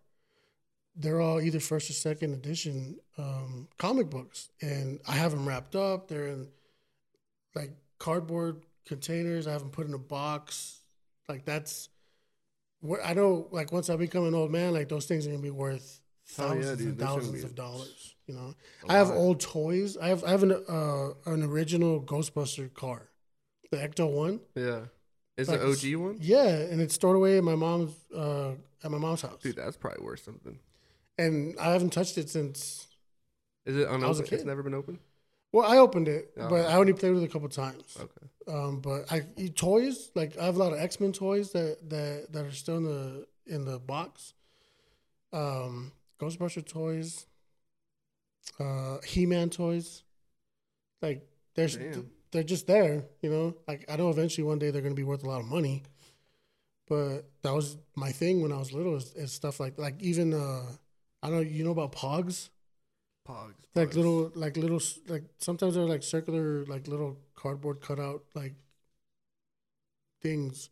[0.96, 5.76] they're all either first or second edition um, comic books, and I have them wrapped
[5.76, 6.08] up.
[6.08, 6.48] They're in
[7.56, 9.48] like cardboard containers.
[9.48, 10.80] I have them put in a box.
[11.30, 11.90] Like that's
[13.04, 13.48] I know.
[13.52, 16.00] Like once I become an old man, like those things are gonna be worth
[16.40, 18.16] Oh, yeah, thousands and thousands of dollars.
[18.28, 18.54] You know,
[18.88, 19.98] I have old toys.
[19.98, 23.10] I have I have an uh, an original Ghostbuster car,
[23.72, 24.40] the Ecto one.
[24.56, 24.82] Yeah.
[25.38, 26.18] Is Like the OG one?
[26.22, 28.52] Yeah, and it's stored away at my mom's uh,
[28.84, 30.60] at my mom's house, Dude, that's probably worth something.
[31.18, 32.88] and I haven't touched it since.
[33.66, 34.34] Is it I was a kid.
[34.36, 35.00] It's never been opened?
[35.54, 36.48] Well, I opened it, Oh.
[36.50, 37.98] but I only played with it a couple times.
[38.00, 38.28] Okay.
[38.52, 41.78] Um, but I eat toys like I have a lot of X Men toys that
[41.90, 44.34] that that are still in the in the box.
[45.32, 47.28] Um, Ghostbuster toys,
[48.60, 50.04] uh, He Man toys,
[51.02, 52.12] like there's Damn.
[52.32, 53.56] they're just there, you know.
[53.68, 55.84] Like I know eventually one day they're gonna be worth a lot of money,
[56.88, 60.34] but that was my thing when I was little is, is stuff like like even
[60.34, 60.64] uh
[61.24, 62.50] I don't know you know about Pogs
[63.26, 63.54] Pogs.
[63.76, 63.96] like Pogs.
[63.96, 68.54] little like little like sometimes they're like circular like little cardboard cutout like
[70.22, 70.70] things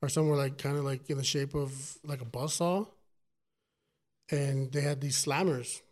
[0.00, 2.84] or some were like kind of like in the shape of like a buzz saw
[4.30, 5.82] and they had these slammers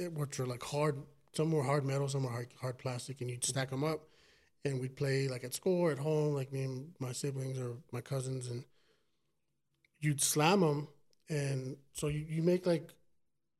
[0.00, 0.96] eh, which were like hard
[1.32, 4.00] some were hard metal some were hard, hard plastic and you'd stack them up
[4.64, 7.76] and we'd play like at school or at home like me and my siblings or
[7.92, 8.64] my cousins and
[10.00, 10.88] you'd slam them
[11.28, 12.92] and so you, you make like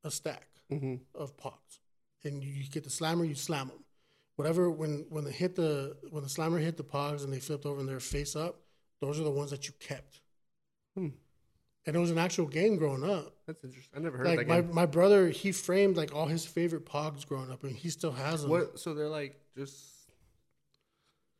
[0.04, 1.00] a stack Mhm.
[1.14, 1.78] of pogs,
[2.24, 3.84] and you, you get the slammer, you slam them.
[4.38, 7.66] Whatever when when they hit the when the slammer hit the pogs and they flipped
[7.66, 8.60] over and they're face up,
[9.00, 10.20] those are the ones that you kept.
[10.96, 11.08] Hmm.
[11.86, 13.34] And it was an actual game growing up.
[13.48, 13.98] That's interesting.
[13.98, 14.74] I never heard Like that my, game.
[14.74, 18.42] my brother, he framed like all his favorite pogs growing up, and he still has
[18.42, 18.50] them.
[18.52, 18.78] What?
[18.78, 19.82] So they're like just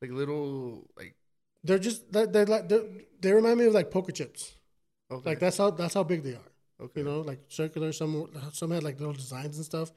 [0.02, 1.14] like little like
[1.62, 2.82] They're just they're, they're like they're,
[3.20, 4.54] they remind me of like poker chips.
[5.10, 5.30] okay.
[5.30, 6.50] Like that's how that's how big they are.
[6.82, 7.00] okay.
[7.00, 7.92] you know, like circular.
[7.92, 9.92] Some some had like little designs and stuff,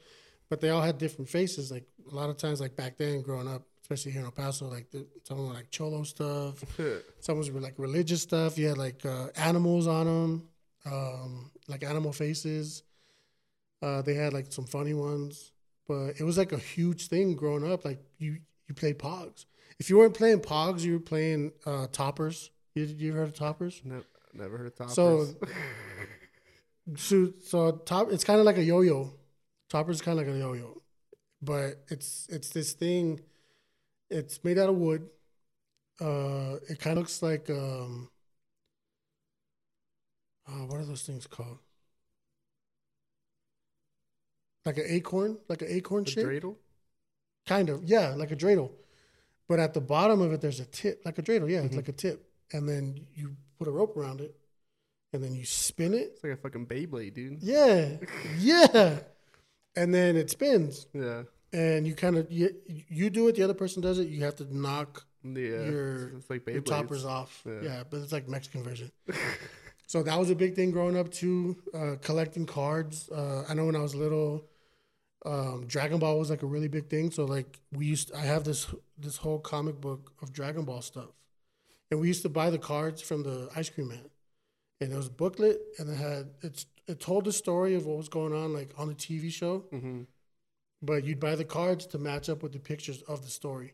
[0.51, 1.71] but they all had different faces.
[1.71, 4.67] Like a lot of times, like back then, growing up, especially here in El Paso,
[4.67, 6.61] like the, some were like cholo stuff,
[7.21, 8.57] some was like religious stuff.
[8.57, 10.43] You had like uh, animals on them,
[10.85, 12.83] um, like animal faces.
[13.81, 15.53] Uh, they had like some funny ones,
[15.87, 17.85] but it was like a huge thing growing up.
[17.85, 18.37] Like you
[18.67, 19.45] you played Pogs.
[19.79, 22.51] If you weren't playing Pogs, you were playing uh, Toppers.
[22.75, 23.81] You, you ever heard of Toppers?
[23.85, 24.01] no,
[24.33, 24.95] never heard of toppers.
[24.95, 25.27] So-
[26.95, 29.13] So, so top, it's kind of like a yo-yo.
[29.71, 30.81] Topper's kind of like a yo-yo,
[31.41, 33.21] but it's it's this thing.
[34.09, 35.09] It's made out of wood.
[36.01, 38.09] Uh, it kind of looks like um.
[40.45, 41.59] Uh, what are those things called?
[44.65, 46.57] Like an acorn, like an acorn the shape, dreidel.
[47.47, 47.85] kind of.
[47.85, 48.71] Yeah, like a dreidel,
[49.47, 51.49] but at the bottom of it, there's a tip, like a dreidel.
[51.49, 51.77] Yeah, it's Mhm.
[51.77, 54.35] like a tip, and then you put a rope around it,
[55.13, 57.41] and then you spin it, It's like a fucking Beyblade, dude.
[57.41, 57.97] yeah,
[58.37, 58.99] yeah.
[59.75, 61.23] And then it spins, Yeah.
[61.53, 63.35] and you kind of you, you do it.
[63.35, 64.07] The other person does it.
[64.09, 65.63] You have to knock Yeah.
[65.69, 67.43] Your- it's like your toppers off.
[67.45, 67.61] Yeah.
[67.63, 67.83] Yeah.
[67.89, 68.91] but it's like Mexican version.
[69.87, 71.55] so that was a big thing growing up too.
[71.73, 73.09] Uh, collecting cards.
[73.09, 74.45] Uh, I know when I was little,
[75.25, 77.11] um, Dragon Ball was like a really big thing.
[77.11, 81.11] So like we used, I have this this whole comic book of Dragon Ball stuff,
[81.89, 84.09] and we used to buy the cards from the ice cream man,
[84.81, 87.97] and it was a booklet, and it had it's it told the story of what
[87.97, 90.01] was going on like on the TV show, hmm
[90.81, 93.73] but you'd buy the cards to match up with the pictures of the story.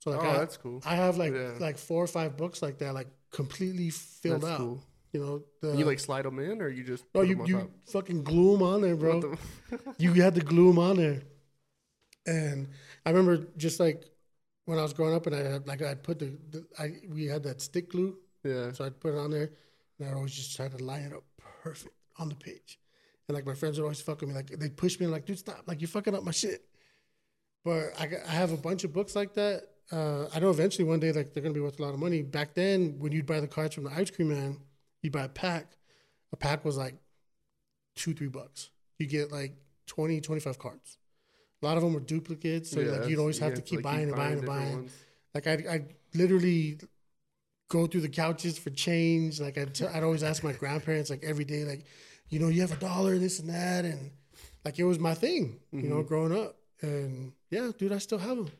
[0.00, 0.82] So like oh, I, that's cool.
[0.86, 1.52] I have like Yeah.
[1.58, 4.58] like four or five books like that, like completely filled That's out.
[4.58, 4.80] cool.
[5.12, 7.70] You know, the, you like slide them in, or you just no, you you top?
[7.86, 9.20] fucking glue them on there, bro.
[9.20, 9.38] The-
[9.98, 11.22] you had to glue them on there.
[12.26, 12.68] And
[13.06, 14.04] I remember just like
[14.66, 17.26] when I was growing up, and I had like I'd put the, the I we
[17.26, 18.72] had that stick glue, yeah.
[18.72, 19.50] so I'd put it on there,
[19.98, 21.24] and I'd always just try to line it up
[21.62, 22.78] perfect on the page.
[23.28, 25.38] And like my friends would always fuck with me, like they'd push me, like dude,
[25.38, 26.64] stop, like you're fucking up my shit.
[27.64, 29.64] But I, I have a bunch of books like that.
[29.90, 32.22] Uh, I know eventually one day like they're gonna be worth a lot of money.
[32.22, 34.58] Back then, when you'd buy the cards from the ice cream man,
[35.02, 35.76] you'd buy a pack.
[36.32, 36.94] A pack was like
[37.96, 38.70] two, three bucks.
[38.98, 39.54] You get like
[39.86, 40.98] 20, 25 cards.
[41.62, 44.16] A lot of them were duplicates, so like you'd always have to keep buying and
[44.16, 44.72] buying and buying.
[44.72, 44.92] ones.
[45.34, 46.78] Like I, I literally
[47.68, 49.40] go through the couches for change.
[49.40, 51.84] Like I'd, t- I'd always ask my grandparents like every day, like,
[52.28, 54.10] you know, you have a dollar, this and that, and
[54.64, 56.56] like it was my thing, you know, growing up.
[56.82, 58.50] And yeah, dude, I still have them.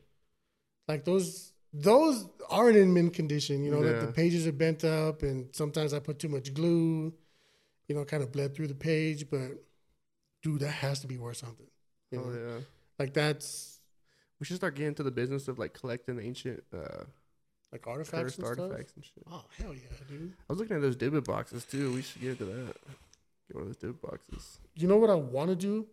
[0.87, 3.62] Like those, those aren't in mint condition.
[3.62, 7.12] You know, like the pages are bent up, and sometimes I put too much glue.
[7.88, 9.49] You know, kind of bled through the page, but
[10.42, 11.66] dude, that has to be worth something.
[12.11, 12.25] You know?
[12.27, 12.61] Oh yeah.
[12.99, 13.81] Like that's
[14.40, 17.05] We should start getting into the business of like collecting ancient uh,
[17.72, 18.59] like artifacts cursed and stuff.
[18.61, 19.24] artifacts and shit.
[19.31, 20.33] Oh hell yeah, dude!
[20.48, 21.92] I was looking at those Dybbuk boxes too.
[21.92, 22.76] We should get into that.
[23.48, 24.59] Get one of those dude boxes.
[24.74, 25.87] You know what I want to do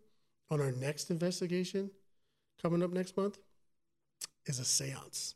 [0.49, 1.89] on our next investigation
[2.61, 3.37] coming up next month
[4.45, 5.35] is a seance.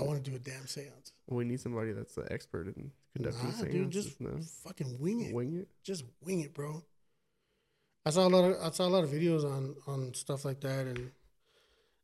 [0.00, 1.12] I want to do a damn seance.
[1.26, 3.72] Well, we need somebody that's an expert in conducting Nah, seances.
[3.74, 4.30] dude, just no?
[4.64, 5.34] fucking wing it.
[5.34, 5.68] wing it.
[5.84, 6.82] Just wing it, bro.
[8.06, 10.60] I saw a lot of I saw a lot of videos on on stuff like
[10.62, 11.10] that, and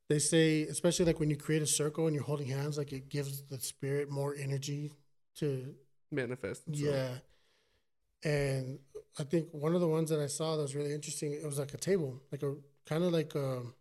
[0.08, 3.08] they say, especially like when you create a circle and you're holding hands, like it
[3.08, 4.92] gives the spirit more energy
[5.36, 5.74] to
[6.10, 6.66] Manifest.
[6.66, 6.94] itself.
[6.94, 8.30] Yeah.
[8.30, 8.78] And
[9.18, 11.58] I think one of the ones that I saw that was really interesting, it was
[11.58, 12.54] like a table, like a
[12.86, 13.74] kind of like um,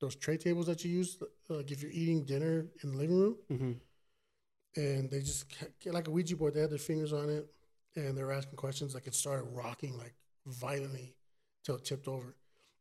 [0.00, 1.16] those tray tables that you use,
[1.48, 3.36] like if you're eating dinner in the living room.
[3.50, 3.72] Mm-hmm.
[4.76, 5.46] And they just
[5.86, 7.46] like a Ouija board, they had their fingers on it
[7.96, 8.94] and they were asking questions.
[8.94, 10.14] Like it started rocking like
[10.46, 11.14] violently
[11.64, 12.34] till it tipped over.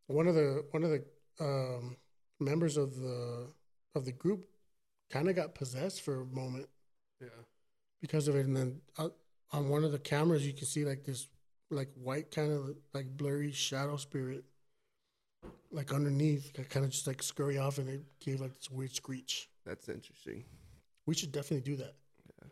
[0.08, 1.04] One of the one of the
[1.40, 1.98] um,
[2.40, 3.48] members of the
[3.96, 4.46] of the group
[5.10, 6.68] kind of got possessed for a moment
[7.22, 7.30] Yeah.
[8.02, 8.46] because of it.
[8.46, 9.10] And then uh,
[9.52, 11.28] on one of the cameras, you can see like this,
[11.72, 14.44] like white kind of like blurry shadow spirit,
[15.72, 19.50] like underneath, kind of just like scurry off, and it gave like this weird screech.
[19.66, 20.44] That's interesting.
[21.06, 21.96] We should definitely do that.
[22.42, 22.48] Yeah.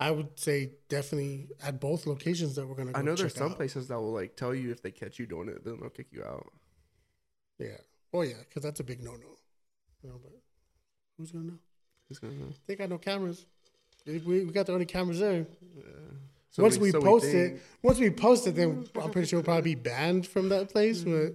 [0.00, 2.92] I would say definitely at both locations that we're gonna.
[2.92, 3.56] Go I know there's some out.
[3.56, 6.08] places that will like tell you if they catch you doing it, then they'll kick
[6.10, 6.50] you out.
[7.58, 7.76] Yeah.
[8.12, 9.36] Oh yeah, because that's a big no no.
[10.02, 10.32] You know, but
[11.16, 11.58] who's gonna know?
[12.08, 12.52] Who's gonna know?
[12.66, 13.44] They got no cameras.
[14.06, 15.46] We, we got the only cameras there.
[15.76, 15.82] Yeah.
[16.56, 19.74] Once we so post it, once we post it, then I'm pretty sure we'll probably
[19.74, 21.02] be banned from that place.
[21.02, 21.34] But.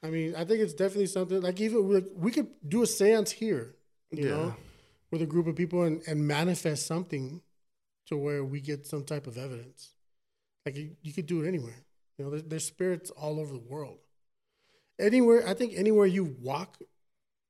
[0.00, 3.30] I mean, I think it's definitely something like even like, we could do a séance
[3.30, 3.74] here,
[4.12, 4.30] you Yeah.
[4.30, 4.56] know,
[5.10, 7.42] with a group of people and, and manifest something
[8.06, 9.90] to where we get some type of evidence.
[10.64, 11.84] Like you, you could do it anywhere.
[12.16, 13.98] You know, there's, there's spirits all over the world.
[14.98, 16.78] Anywhere, I think anywhere you walk,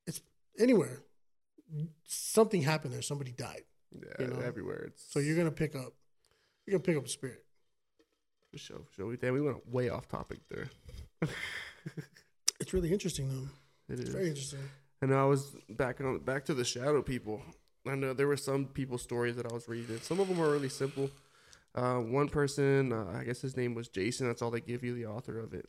[0.06, 0.20] it's
[0.58, 1.02] anywhere.
[2.04, 3.02] Something happened there.
[3.02, 3.62] Somebody died.
[3.92, 4.84] yeah, you know, everywhere.
[4.88, 5.94] It's So you're gonna pick up.
[6.66, 7.44] You're gonna pick up a spirit.
[8.50, 8.80] for sure.
[8.86, 9.06] For sure.
[9.06, 10.68] We damn, we went way off topic there.
[12.60, 13.48] It's really interesting though.
[13.88, 14.08] It's is.
[14.08, 14.58] very interesting.
[15.02, 17.42] I know I was back on back to the shadow people.
[17.86, 19.98] I know there were some people stories that I was reading.
[20.02, 21.10] Some of them were really simple.
[21.74, 24.26] Uh, one person, uh, I guess his name was Jason.
[24.26, 24.94] That's all they give you.
[24.94, 25.66] The author of it.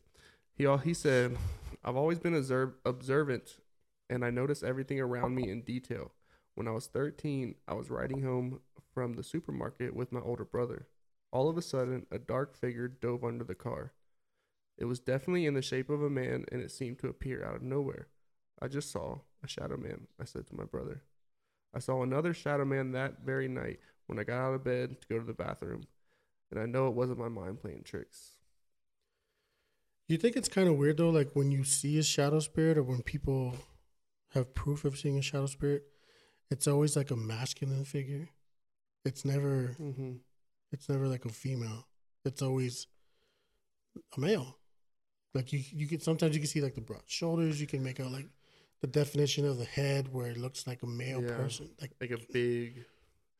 [0.56, 1.36] He he said,
[1.84, 3.58] "I've always been observ- observant,
[4.08, 6.12] and I notice everything around me in detail.
[6.54, 8.60] When I was 13, I was riding home
[8.92, 10.88] from the supermarket with my older brother.
[11.32, 13.92] All of a sudden, a dark figure dove under the car.
[14.76, 17.54] It was definitely in the shape of a man, and it seemed to appear out
[17.54, 18.08] of nowhere.
[18.60, 21.02] I just saw a shadow man, I said to my brother.
[21.72, 25.08] I saw another shadow man that very night when I got out of bed to
[25.08, 25.84] go to the bathroom,
[26.50, 28.36] and I know it wasn't my mind playing tricks.
[30.10, 32.82] You think it's kind of weird though, like when you see a shadow spirit or
[32.82, 33.54] when people
[34.34, 35.84] have proof of seeing a shadow spirit,
[36.50, 38.28] it's always like a masculine figure.
[39.04, 40.14] It's never Mm-hmm.
[40.72, 41.86] it's never like a female.
[42.24, 42.88] It's always
[44.16, 44.58] a male.
[45.32, 48.00] Like you you can sometimes you can see like the broad shoulders, you can make
[48.00, 48.26] out like
[48.80, 51.36] the definition of the head where it looks like a male Yeah.
[51.36, 51.70] person.
[51.80, 52.84] Like Like a big.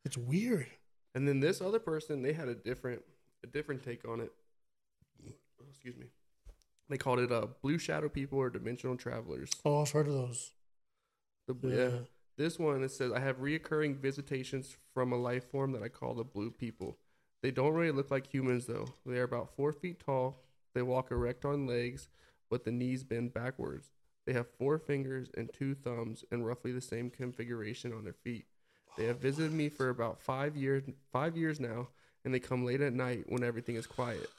[0.05, 0.67] it's weird.
[1.15, 3.01] And then this other person, they had a different,
[3.43, 4.31] a different take on it.
[5.27, 6.05] Oh, excuse me.
[6.91, 9.49] They called it uh, blue shadow people or dimensional travelers.
[9.63, 10.51] Oh, I've heard of those.
[11.47, 11.99] The, yeah.
[12.37, 16.13] This one it says I have reoccurring visitations from a life form that I call
[16.13, 16.97] the blue people.
[17.41, 18.87] They don't really look like humans though.
[19.05, 20.43] They are about four feet tall.
[20.73, 22.09] They walk erect on legs,
[22.49, 23.91] but the knees bend backwards.
[24.25, 28.47] They have four fingers and two thumbs and roughly the same configuration on their feet.
[28.97, 31.87] They have visited me for about five years five years now,
[32.25, 34.29] and they come late at night when everything is quiet.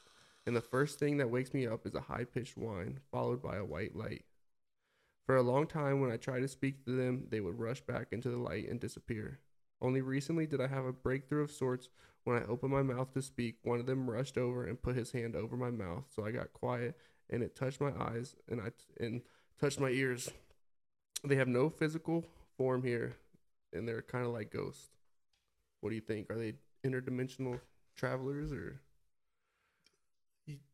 [0.45, 3.55] And the first thing that wakes me up is a high pitched whine, followed by
[3.55, 4.25] a white light.
[5.25, 8.07] For a long time, when I tried to speak to them, they would rush back
[8.11, 9.39] into the light and disappear.
[9.81, 11.89] Only recently did I have a breakthrough of sorts.
[12.25, 15.11] When I opened my mouth to speak, one of them rushed over and put his
[15.11, 16.97] hand over my mouth, so I got quiet,
[17.29, 19.21] and it touched my eyes and I and
[19.59, 20.29] touched my ears.
[21.23, 22.25] They have no physical
[22.57, 23.15] form here,
[23.71, 24.89] and they're kind of like ghosts.
[25.79, 26.29] What do you think?
[26.29, 27.59] Are they interdimensional
[27.95, 28.81] travelers or?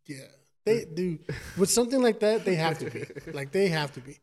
[0.09, 0.25] Yeah,
[0.65, 1.19] they do.
[1.57, 3.05] With something like that, they have to be.
[3.31, 4.17] Like they have to be.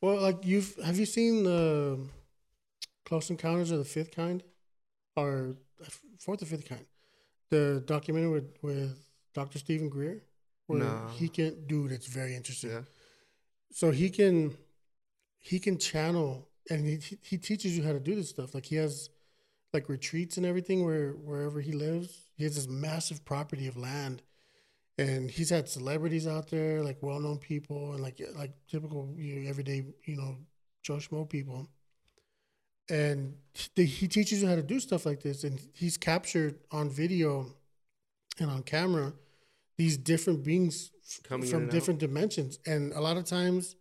[0.00, 1.98] Well, like you've have you seen the
[3.04, 4.42] Close Encounters of the Fifth Kind,
[5.16, 5.88] or uh,
[6.18, 6.86] fourth or fifth kind?
[7.50, 9.58] The documentary with with Dr.
[9.58, 10.22] Steven Greer,
[10.68, 11.08] where No.
[11.18, 12.70] he can, dude, it's very interesting.
[12.70, 12.82] Yeah.
[13.72, 14.56] So he can
[15.40, 18.54] he can channel, and he he teaches you how to do this stuff.
[18.54, 19.10] Like he has
[19.72, 24.22] like retreats and everything where wherever he lives, he has this massive property of land
[24.98, 29.48] and he's had celebrities out there, like well-known people, and like like typical you know,
[29.50, 30.36] everyday you know
[30.82, 31.68] Joe Schmo people.
[32.90, 36.90] And he he teaches you how to do stuff like this, and he's captured on
[36.90, 37.54] video
[38.38, 39.12] and on camera
[39.78, 40.90] these different beings
[41.24, 41.72] Coming from and out.
[41.72, 43.76] different dimensions, and a lot of times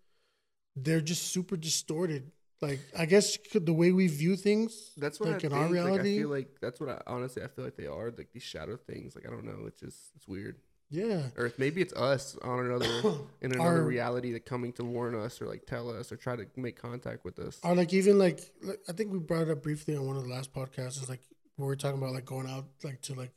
[0.75, 2.31] they're just super distorted.
[2.61, 5.53] Like I guess the way we view things, That's what like I in think.
[5.53, 8.31] our Like, I feel like that's what I honestly I feel like they are like
[8.31, 9.15] these shadow things.
[9.15, 9.65] Like I don't know.
[9.65, 10.57] It's just it's weird.
[10.91, 12.85] Yeah, Or if maybe it's us on another
[13.41, 16.35] in another Our- reality that coming to warn us or like tell us or try
[16.35, 17.59] to make contact with us.
[17.63, 20.23] or like even like, like I think we brought it up briefly on one of
[20.23, 21.01] the last podcasts.
[21.01, 21.21] Is like
[21.57, 23.31] we were talking about like going out like to like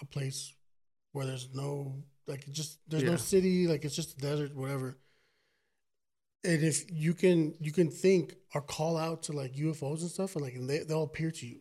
[0.00, 0.52] a place
[1.12, 3.10] where there's no like just there's Yeah.
[3.10, 4.96] no city, like it's just a desert, whatever.
[6.44, 10.34] And if you can you can think or call out to like UFOs and stuff,
[10.36, 11.60] and like and they they'll appear to you,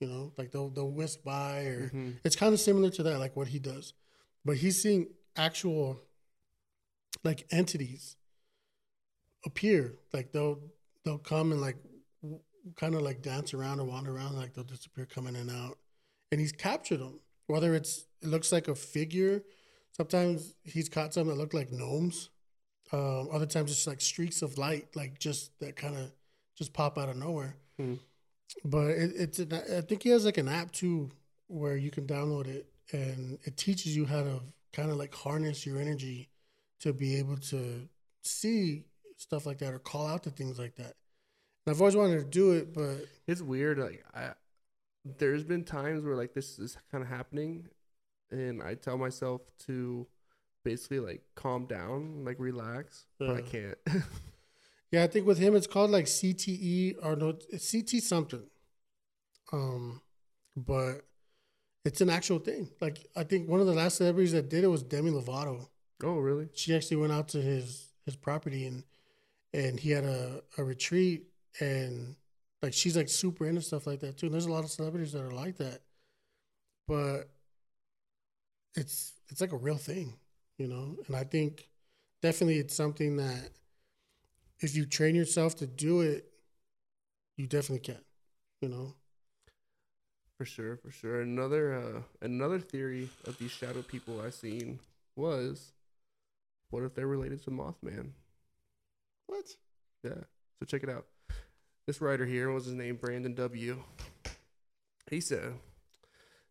[0.00, 2.16] you know, like they'll they'll whisk by, or Mhm.
[2.24, 3.94] it's kind of similar to that, like what he does,
[4.44, 6.00] but he's seeing actual
[7.24, 8.16] like entities
[9.44, 10.60] appear, like they'll
[11.04, 11.76] they'll come and like
[12.76, 15.78] kind of like dance around or wander around, like they'll disappear, come in and out,
[16.30, 17.20] and he's captured them.
[17.46, 19.42] Whether it's it looks like a figure,
[19.92, 22.30] sometimes he's caught some that look like gnomes.
[22.92, 26.12] Um, other times it's like streaks of light, like just that kind of
[26.56, 27.56] just pop out of nowhere.
[27.78, 27.94] Hmm.
[28.64, 31.10] But it, it's an, I think he has like an app too
[31.46, 34.40] where you can download it and it teaches you how to
[34.72, 36.28] kind of like harness your energy
[36.80, 37.88] to be able to
[38.22, 38.84] see
[39.16, 40.94] stuff like that or call out to things like that.
[41.64, 43.78] And I've always wanted to do it, but It's weird.
[43.78, 44.30] Like I,
[45.04, 47.68] there's been times where like this is kind of happening,
[48.30, 50.06] and I tell myself to
[50.64, 53.78] basically like calm down, like relax, but I can't.
[54.92, 58.44] Yeah, I think with him it's called like CTE or no, CT something.
[59.50, 60.02] Um,
[60.54, 61.06] but
[61.84, 62.70] it's an actual thing.
[62.80, 65.68] Like I think one of the last celebrities that did it was Demi Lovato.
[66.02, 66.48] oh really?
[66.54, 68.84] She actually went out to his his property and
[69.52, 71.26] and he had a a retreat
[71.60, 72.16] and
[72.62, 74.26] like she's like super into stuff like that too.
[74.26, 75.80] And there's a lot of celebrities that are like that,
[76.86, 77.28] but
[78.76, 80.14] it's it's like a real thing,
[80.58, 80.96] you know.
[81.06, 81.68] And I think
[82.22, 83.50] definitely it's something that
[84.60, 86.26] if you train yourself to do it,
[87.36, 88.02] you definitely can,
[88.60, 88.94] you know.
[90.42, 91.20] For sure, for sure.
[91.20, 94.80] Another uh another theory of these shadow people I've seen
[95.14, 95.70] was
[96.70, 98.10] what if they're related to Mothman?
[99.28, 99.44] What?
[100.02, 100.24] Yeah.
[100.58, 101.06] So check it out.
[101.86, 103.84] This writer here was his name Brandon W.
[105.08, 105.60] He said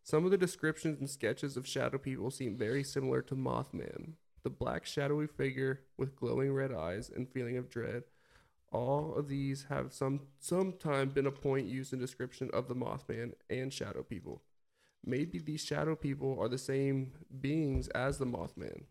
[0.02, 4.12] some of the descriptions and sketches of shadow people seem very similar to Mothman.
[4.42, 8.04] The black shadowy figure with glowing red eyes and feeling of dread.
[8.72, 13.32] All of these have some sometime been a point used in description of the Mothman
[13.50, 14.42] and shadow people.
[15.04, 18.84] Maybe these shadow people are the same beings as the Mothman.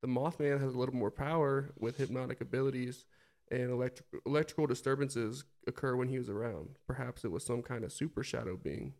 [0.00, 3.04] The Mothman has a little more power with hypnotic abilities
[3.50, 6.78] and electric, electrical disturbances occur when he was around.
[6.86, 8.94] Perhaps it was some kind of super shadow being.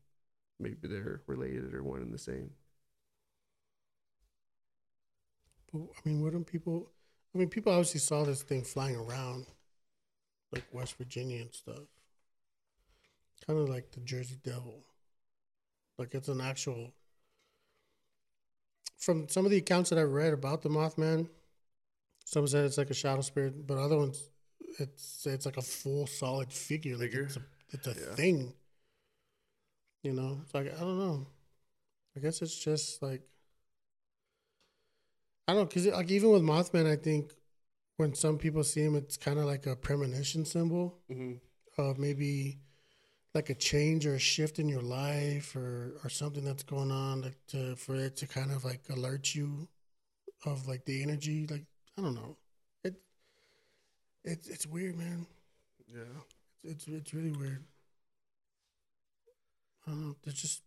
[0.61, 2.51] Maybe they're related or one and the same.
[5.73, 6.91] But, I mean, wouldn't people?
[7.35, 9.47] I mean, people obviously saw this thing flying around,
[10.53, 11.84] like West Virginia and stuff.
[13.46, 14.84] Kind of like the Jersey Devil.
[15.98, 16.92] Like it's an actual.
[18.98, 21.28] From some of the accounts that I've read about the Mothman,
[22.24, 24.30] some said it's like a shadow spirit, but other ones,
[24.78, 26.96] it's it's like a full solid figure.
[26.96, 27.24] Like Figure?
[27.24, 28.14] it's a it's a Yeah.
[28.14, 28.55] thing.
[30.03, 31.26] You know, it's like I don't know.
[32.16, 33.22] I guess it's just like
[35.48, 37.32] I don't know, cause like even with Mothman, I think
[38.03, 41.34] when some people see him, it's kind of like a premonition symbol Mm-hmm.
[41.80, 42.59] of maybe
[43.34, 47.22] like a change or a shift in your life or or something that's going on
[47.22, 49.68] like to for it to kind of like alert you
[50.44, 51.46] of like the energy.
[51.55, 51.64] Like
[51.96, 52.36] I don't know,
[52.84, 52.94] it
[54.24, 55.26] it's it's weird, man.
[55.88, 56.18] Yeah.
[56.64, 57.64] It's it's really weird.
[59.86, 60.16] I don't know.
[60.22, 60.62] There's just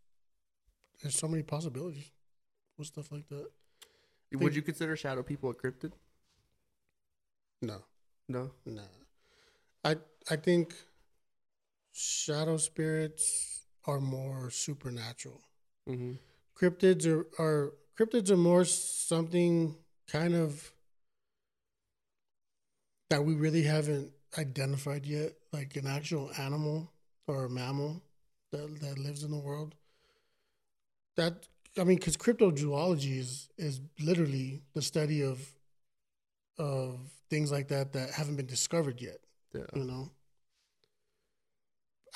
[1.01, 2.09] there's so many possibilities
[2.77, 3.47] with stuff like that.
[4.31, 5.93] Would Think- you consider shadow people a cryptid?
[7.65, 7.83] No.
[8.27, 8.51] No.
[8.65, 8.83] No.
[9.83, 9.95] I
[10.29, 10.73] I think
[11.93, 15.41] shadow spirits are more supernatural.
[15.89, 16.13] Mm-hmm.
[16.59, 19.75] Cryptids are, are cryptids are more something
[20.07, 20.71] kind of
[23.09, 26.91] that we really haven't identified yet, like an actual animal
[27.27, 28.01] or a mammal
[28.51, 29.75] that that lives in the world.
[31.17, 31.47] That
[31.77, 35.39] I mean, because cryptozoology is is literally the study of
[36.57, 36.99] of
[37.35, 39.17] things like that that haven't been discovered yet.
[39.53, 39.65] Yeah.
[39.75, 40.09] You know.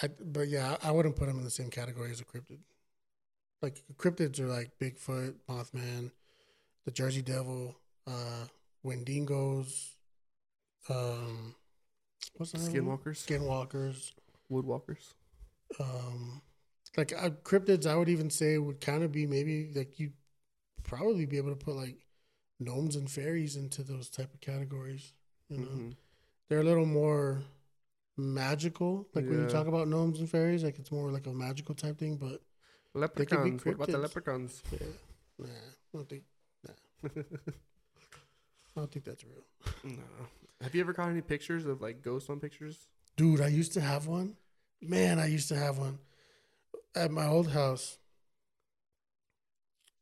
[0.02, 2.60] I but yeah, I wouldn't put them in the same category as a cryptid.
[3.62, 6.12] Like cryptids are like Bigfoot, Mothman,
[6.86, 7.76] the Jersey Devil,
[8.08, 8.46] uh,
[8.86, 9.96] Wendigos,
[10.88, 11.54] um,
[12.38, 12.72] what's the one?
[12.72, 14.14] Skinwalkers, Skinwalkers.
[14.50, 15.14] woodwalkers.
[15.82, 16.42] Um,
[16.96, 20.12] like uh, cryptids, I would even say would kind of be maybe like you
[20.84, 21.98] probably be able to put like
[22.60, 25.14] gnomes and fairies into those type of categories.
[25.48, 25.96] You know, Mhm.
[26.48, 27.42] they're a little more
[28.18, 29.08] magical.
[29.14, 31.98] Like when you talk about gnomes and fairies, like it's more like a magical type
[31.98, 32.18] thing.
[32.18, 32.42] But
[32.94, 33.64] Leprechauns.
[33.66, 34.62] What about the leprechauns?
[34.72, 34.88] Yeah.
[35.38, 36.24] Nah, I don't think.
[36.64, 36.74] Nah,
[38.76, 39.46] I don't think that's real.
[39.84, 40.04] no.
[40.62, 42.88] Have you ever caught any pictures of like ghosts on pictures?
[43.16, 44.36] Dude, I used to have one.
[44.82, 46.00] Man, I used to have one
[46.96, 47.98] at my old house.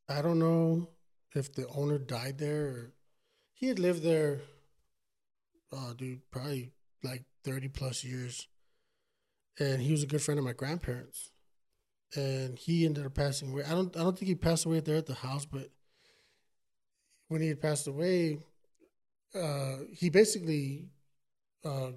[0.10, 0.89] I don't know
[1.36, 2.94] if the owner died there or
[3.54, 4.42] he had lived there.
[5.72, 6.72] Oh, dude, probably
[7.04, 8.48] like thirty plus years,
[9.60, 11.32] and he was a good friend of my grandparents.
[12.16, 13.64] And he ended up passing away.
[13.66, 13.94] I don't.
[13.98, 15.70] I don't think he passed away there at the house, but
[17.28, 18.40] when he had passed away,
[19.36, 20.86] uh, he basically
[21.66, 21.92] uh,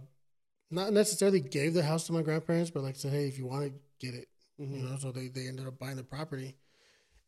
[0.70, 3.66] not necessarily gave the house to my grandparents, but like said, hey, if you want
[3.66, 3.72] to
[4.04, 4.26] get it,
[4.60, 4.74] Mm-hmm.
[4.76, 4.96] you know.
[4.98, 6.56] So they they ended up buying the property.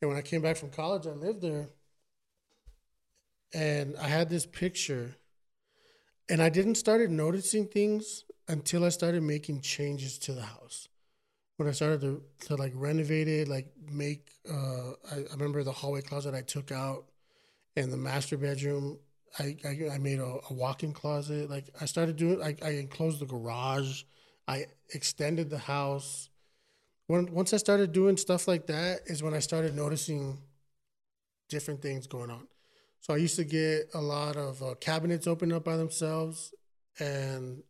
[0.01, 1.69] And when I came back from college, I lived there,
[3.53, 5.17] and I had this picture,
[6.29, 10.89] and I didn't started noticing things until I started making changes to the house.
[11.57, 15.73] When I started to, to like renovate it, like make, uh, I, I remember the
[15.73, 17.05] hallway closet I took out,
[17.77, 18.99] and the master bedroom.
[19.39, 21.49] I, I, I made a, a walk-in closet.
[21.49, 24.03] Like I started doing, I, I enclosed the garage.
[24.47, 26.29] I extended the house.
[27.07, 30.39] When once I started doing stuff like that is when I started noticing
[31.49, 32.47] different things going on.
[33.03, 36.55] So I used to get a lot of uh, cabinets opened up by themselves,
[37.01, 37.65] and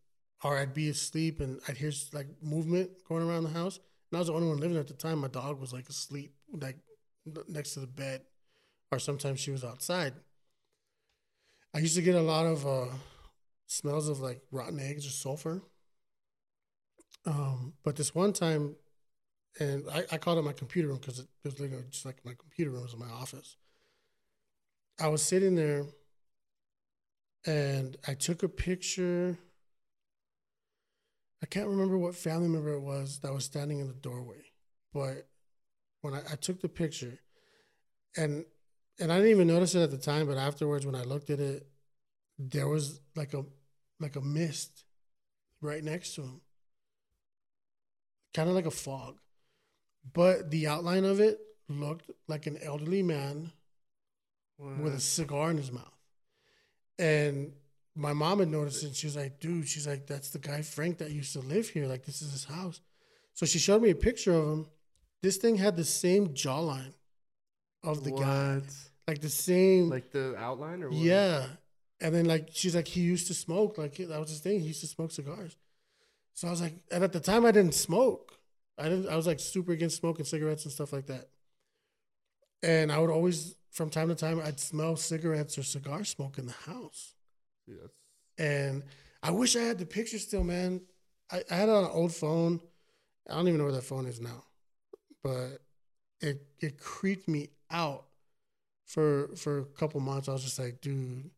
[0.45, 3.79] or I'd be asleep and I'd hear like movement going around the house.
[4.11, 5.21] And I was the only one living at the time.
[5.21, 6.77] My dog was like asleep, like
[7.49, 8.21] next to the bed,
[8.91, 10.13] or sometimes she was outside.
[11.75, 12.93] I used to get a lot of uh,
[13.67, 15.63] smells of like rotten eggs or sulfur.
[17.25, 18.77] Um, but this one time,
[19.59, 22.35] and I, I called it my computer room because it was literally just like my
[22.39, 23.57] computer room was in my office.
[25.01, 25.87] I was sitting there
[27.47, 29.39] and I took a picture.
[31.43, 34.45] I can't remember what family member it was that was standing in the doorway,
[34.93, 35.29] but
[36.03, 37.19] when I, I took the picture,
[38.17, 38.45] and
[39.01, 41.41] and I didn't even notice it at the time, but afterwards when I looked at
[41.41, 41.67] it,
[42.39, 43.45] there was like a
[43.99, 44.85] like a mist
[45.61, 46.41] right next to him,
[48.35, 49.19] kind of like a fog,
[50.13, 51.39] but the outline of it
[51.69, 53.53] looked like an elderly man
[54.81, 55.85] with a cigar in his mouth.
[56.99, 57.53] And
[57.95, 58.89] my mom had noticed it.
[58.89, 61.69] And she was like, dude, she's like, that's the guy Frank that used to live
[61.69, 61.87] here.
[61.87, 62.81] Like, this is his house.
[63.35, 64.67] So she showed me a picture of him.
[65.23, 66.95] This thing had the same jawline
[67.83, 68.61] of the guy.
[69.07, 69.89] Like the same.
[69.89, 70.99] Like the outline or what?
[70.99, 71.47] yeah.
[72.01, 73.79] And then, like, she's like, he used to smoke.
[73.79, 74.59] Like, that was his thing.
[74.59, 75.57] He used to smoke cigars.
[76.35, 78.33] So I was like, and at the time, I didn't smoke.
[78.79, 79.09] I didn't.
[79.09, 81.29] I was like super against smoking cigarettes and stuff like that.
[82.63, 86.47] And I would always, from time to time, I'd smell cigarettes or cigar smoke in
[86.47, 87.15] the house.
[87.67, 87.95] That's
[88.39, 88.85] And
[89.23, 90.83] I wish I had the picture still, man.
[91.31, 92.61] I, I had it on an old phone.
[93.29, 94.45] I don't even know where that phone is now.
[95.25, 95.63] But
[96.21, 98.05] it it creeped me out
[98.85, 100.29] for for a couple months.
[100.29, 100.95] I was just like, dude.
[100.95, 101.31] And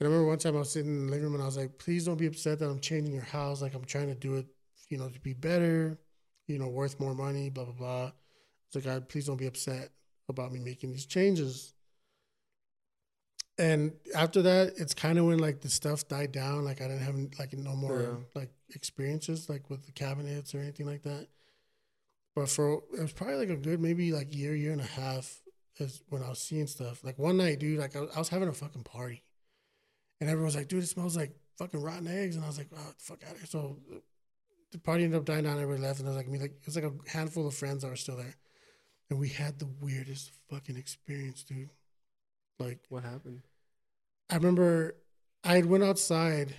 [0.00, 1.78] I remember one time I was sitting in the living room and I was like,
[1.78, 3.60] please don't be upset that I'm changing your house.
[3.60, 4.46] Like I'm trying to do it,
[4.88, 5.98] you know, to be better,
[6.46, 8.12] you know, worth more money, blah blah blah.
[8.66, 9.90] It's like, God, please don't be upset
[10.28, 11.72] about me making these changes.
[13.58, 16.64] And after that, it's kind of when like the stuff died down.
[16.64, 18.40] Like I didn't have like no more Yeah.
[18.40, 21.28] like experiences like with the cabinets or anything like that.
[22.34, 25.40] But for it was probably like a good maybe like year, year and a half
[25.78, 27.02] is when I was seeing stuff.
[27.02, 29.22] Like one night, dude, like I was, I was having a fucking party,
[30.20, 32.68] and everyone was like, "Dude, it smells like fucking rotten eggs," and I was like,
[32.76, 33.78] "Oh, fuck out of here!" So
[34.70, 35.58] the party ended up dying down.
[35.58, 37.82] Everybody left, and I was like, "Me, like it was like a handful of friends
[37.82, 38.34] that were still there."
[39.08, 41.70] And we had the weirdest fucking experience, dude.
[42.58, 43.42] Like what happened.
[44.30, 44.96] I remember
[45.44, 46.54] I had went outside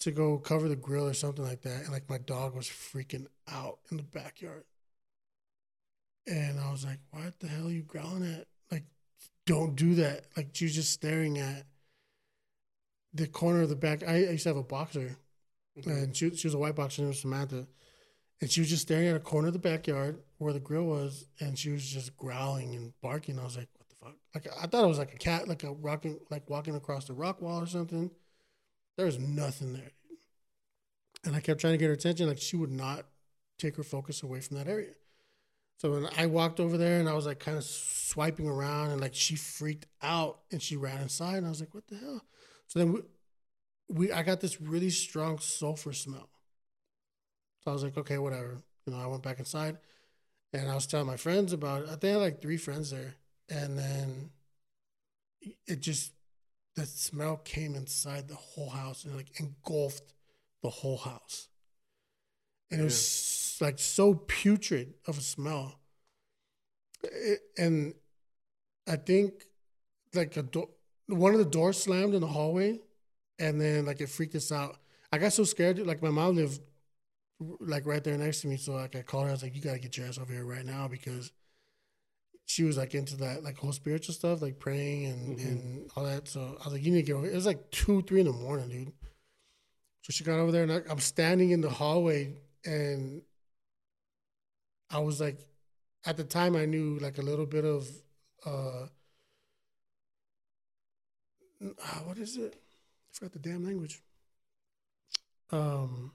[0.00, 3.26] to go cover the grill or something like that, and like my dog was freaking
[3.48, 4.64] out in the backyard.
[6.26, 8.46] And I was like, "What the hell are you growling at?
[8.70, 8.84] Like,
[9.46, 11.64] don't do that!" Like she was just staring at
[13.14, 14.02] the corner of the back.
[14.02, 15.16] I, I used to have a boxer,
[15.78, 15.90] mm-hmm.
[15.90, 17.66] and she she was a white boxer named Samantha,
[18.40, 21.26] and she was just staring at a corner of the backyard where the grill was,
[21.40, 23.38] and she was just growling and barking.
[23.38, 25.64] I was like, "What the fuck?" Like I thought it was like a cat, like
[25.64, 28.10] a rocking, like walking across the rock wall or something.
[28.96, 29.92] There was nothing there,
[31.24, 32.28] and I kept trying to get her attention.
[32.28, 33.06] Like she would not
[33.58, 34.92] take her focus away from that area.
[35.78, 39.00] So when I walked over there and I was like kind of swiping around and
[39.00, 42.24] like she freaked out and she ran inside and I was like, "What the hell?"
[42.66, 43.00] So then we,
[43.88, 46.28] we I got this really strong sulfur smell.
[47.66, 48.58] So I was like, okay, whatever.
[48.86, 49.78] You know, I went back inside
[50.52, 51.88] and I was telling my friends about it.
[51.88, 53.16] I think I had like three friends there.
[53.48, 54.30] And then
[55.66, 56.12] it just
[56.76, 60.14] the smell came inside the whole house and like engulfed
[60.62, 61.48] the whole house.
[62.70, 65.80] And it was like so putrid of a smell.
[67.02, 67.94] It- and
[68.86, 69.44] I think
[70.14, 70.68] like a door,
[71.08, 72.80] one of the doors slammed in the hallway,
[73.40, 74.78] and then like it freaked us out.
[75.12, 75.84] I got so scared.
[75.84, 76.60] Like my mom lived
[77.38, 79.28] like right there next to me, so like I called her.
[79.30, 81.32] I was like, "You gotta get your ass over here right now," because
[82.46, 85.44] she was like into that like whole spiritual stuff, like praying and, Mhm.
[85.46, 86.28] and all that.
[86.28, 88.26] So I was like, "You need to get over." It was like two, three in
[88.26, 88.92] the morning, dude.
[90.02, 93.22] So she got over there, and I, I'm standing in the hallway, and
[94.88, 95.40] I was like,
[96.04, 97.88] at the time, I knew like a little bit of,
[98.44, 98.86] uh,
[101.82, 102.54] ah, what is it?
[102.54, 104.00] I forgot the damn language.
[105.50, 106.12] Um,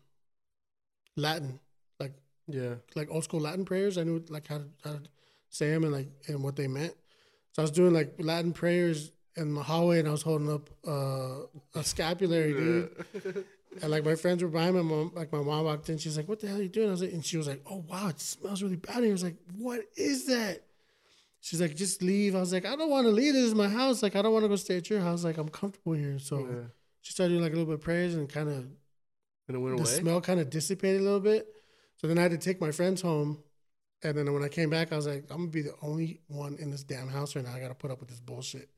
[1.21, 1.59] Latin,
[1.99, 2.13] like
[2.47, 2.75] Yeah.
[2.95, 3.97] like old school Latin prayers.
[3.97, 5.01] I knew like how to, how to
[5.49, 6.95] say them and like and what they meant.
[7.53, 10.69] So I was doing like Latin prayers in the hallway, and I was holding up
[10.87, 11.45] uh,
[11.79, 13.45] a scapulary, dude.
[13.81, 16.27] And like my friends were behind my mom, like my mom walked in, she's like,
[16.27, 18.09] "What the hell are you doing?" I was like, and she was like, "Oh wow,
[18.09, 20.63] it smells really bad." And I was like, "What is that?"
[21.39, 23.33] She's like, "Just leave." I was like, "I don't want to leave.
[23.33, 24.03] This is my house.
[24.03, 25.23] Like, I don't want to go stay at your house.
[25.23, 26.67] Like, I'm comfortable here." So Yeah.
[27.01, 28.65] she started doing like a little bit of prayers and kind of
[29.47, 29.91] And it went the away.
[29.91, 31.47] The smell kind of dissipated a little bit.
[31.97, 33.43] So then I had to take my friends home.
[34.03, 36.57] And then when I came back, I was like, I'm gonna be the only one
[36.59, 37.53] in this damn house right now.
[37.53, 38.69] I gotta put up with this bullshit.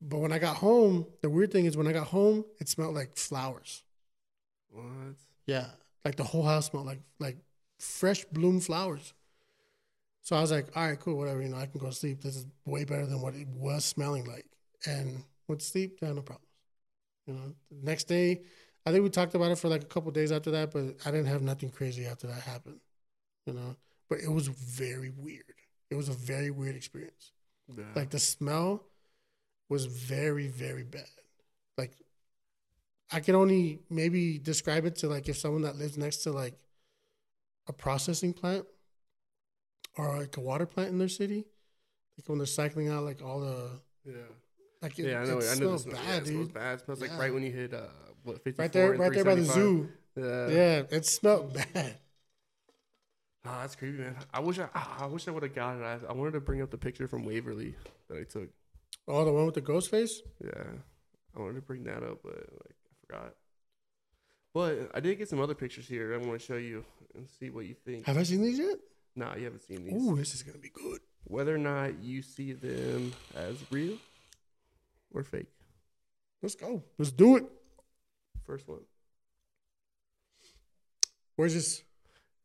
[0.00, 2.94] But when I got home, the weird thing is when I got home, it smelled
[2.94, 3.82] like flowers.
[4.70, 4.84] what?
[5.46, 5.66] Yeah.
[6.04, 7.36] Like the whole house smelled like like
[7.78, 9.12] fresh bloom flowers.
[10.22, 12.20] So I was like, all right, cool, whatever, you know, I can go to sleep.
[12.20, 14.44] This is way better than what it was smelling like.
[14.84, 16.50] And went to sleep, yeah, no problems.
[17.26, 18.42] You know, the next day,
[18.88, 21.10] I think we talked about it for like a couple days after that, but I
[21.10, 22.80] didn't have nothing crazy after that happened.
[23.46, 23.76] You know,
[24.08, 25.44] but it was very weird.
[25.90, 27.32] It was a very weird experience.
[27.76, 27.84] Yeah.
[27.94, 28.84] Like the smell
[29.68, 31.04] was very, very bad.
[31.76, 31.92] Like
[33.12, 36.54] I can only maybe describe it to like if someone that lives next to like
[37.68, 38.64] a processing plant
[39.96, 41.44] or like a water plant in their city,
[42.16, 43.70] like when they're cycling out like all the
[44.06, 44.14] yeah.
[44.80, 45.38] like it, Yeah, I know.
[45.38, 45.76] it I know.
[45.76, 46.54] smells bad, yeah, it smells dude.
[46.54, 46.78] bad.
[46.78, 47.82] It smells like right when you hit uh,
[48.28, 49.88] what Right there, right there by the zoo.
[50.16, 50.48] Yeah.
[50.48, 51.96] Yeah, it smelled bad.
[53.44, 54.16] Oh, that's creepy, man.
[54.32, 55.82] I wish I, I wish I would have got it.
[55.82, 57.74] I, I wanted to bring up the picture from Waverly
[58.08, 58.50] that I took.
[59.06, 60.20] Oh, the one with the ghost face?
[60.44, 60.64] Yeah,
[61.36, 63.34] I wanted to bring that up, but like I forgot.
[64.52, 66.14] But I did get some other pictures here.
[66.14, 68.06] I want to show you and see what you think.
[68.06, 68.76] Have I seen these yet?
[69.14, 69.94] Nah, you haven't seen these.
[69.94, 71.00] Ooh, this is gonna be good.
[71.24, 73.96] Whether or not you see them as real
[75.12, 75.48] or fake.
[76.42, 76.82] Let's go.
[76.98, 77.46] Let's do it.
[78.48, 78.80] First one.
[81.36, 81.82] Where's this?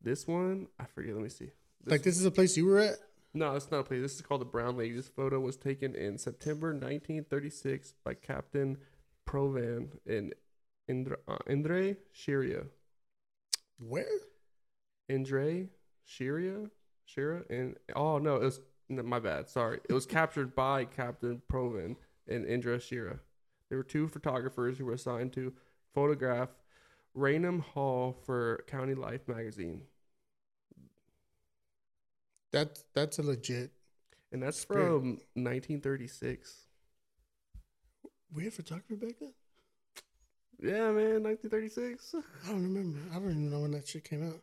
[0.01, 1.14] This one, I forget.
[1.14, 1.51] Let me see.
[1.82, 2.97] This like this is a place you were at?
[3.34, 4.01] No, it's not a place.
[4.01, 4.97] This is called the Brown Lady.
[4.97, 8.78] This photo was taken in September 1936 by Captain
[9.26, 10.34] Provan in
[10.89, 12.68] Indra, uh, Indre Shiria.
[13.80, 14.06] Where?
[15.08, 15.70] Indre
[16.06, 16.70] Shiria?
[17.06, 17.43] Shira?
[17.49, 19.47] And oh no, it was no, my bad.
[19.47, 21.95] Sorry, it was captured by Captain Provan
[22.28, 23.22] in Indra Shira.
[23.70, 25.54] There were two photographers who were assigned to
[25.93, 26.49] photograph
[27.13, 29.81] Raynham Hall for Country Life magazine,
[32.51, 33.71] That that's a legit
[34.31, 34.85] and that's Spirit.
[34.85, 36.67] from 1936.
[38.33, 39.33] weird photography back then.
[40.59, 42.15] Yeah, man, 1936.
[42.45, 42.99] I don't remember.
[43.11, 44.39] I don't even know when that shit came out.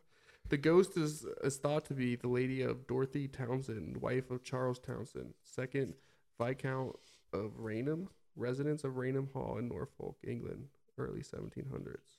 [0.49, 4.79] The ghost is, is thought to be the lady of Dorothy Townshend, wife of Charles
[4.79, 5.93] Townshend, second
[6.39, 6.95] Viscount
[7.33, 10.67] of Raynham, residents of Raynham Hall in Norfolk, England,
[11.01, 12.17] early 1700s.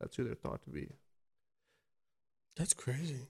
[0.00, 0.96] That's who they're thought to be.
[2.56, 3.28] That's crazy.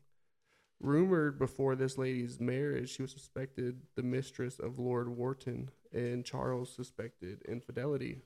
[0.81, 6.75] Rumored before this lady's marriage, she was suspected the mistress of Lord Wharton, and Charles
[6.75, 8.23] suspected infidelity.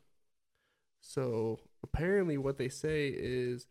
[1.00, 3.66] So apparently, what they say is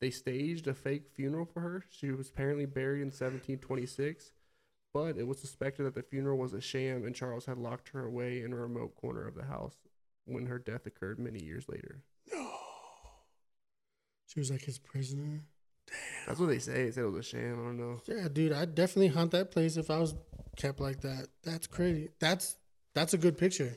[0.00, 1.84] they staged a fake funeral for her.
[1.90, 4.32] She was apparently buried in 1726,
[4.92, 8.06] but it was suspected that the funeral was a sham, and Charles had locked her
[8.06, 9.76] away in a remote corner of the house
[10.24, 12.02] when her death occurred many years later.
[14.34, 15.44] She was like his prisoner.
[15.86, 15.96] Damn.
[16.26, 16.84] That's what they say.
[16.84, 17.54] They said it was a sham.
[17.60, 18.00] I don't know.
[18.06, 20.14] Yeah, dude, I'd definitely hunt that place if I was
[20.56, 21.28] kept like that.
[21.44, 22.10] That's crazy.
[22.18, 22.56] That's
[22.94, 23.76] that's a good picture.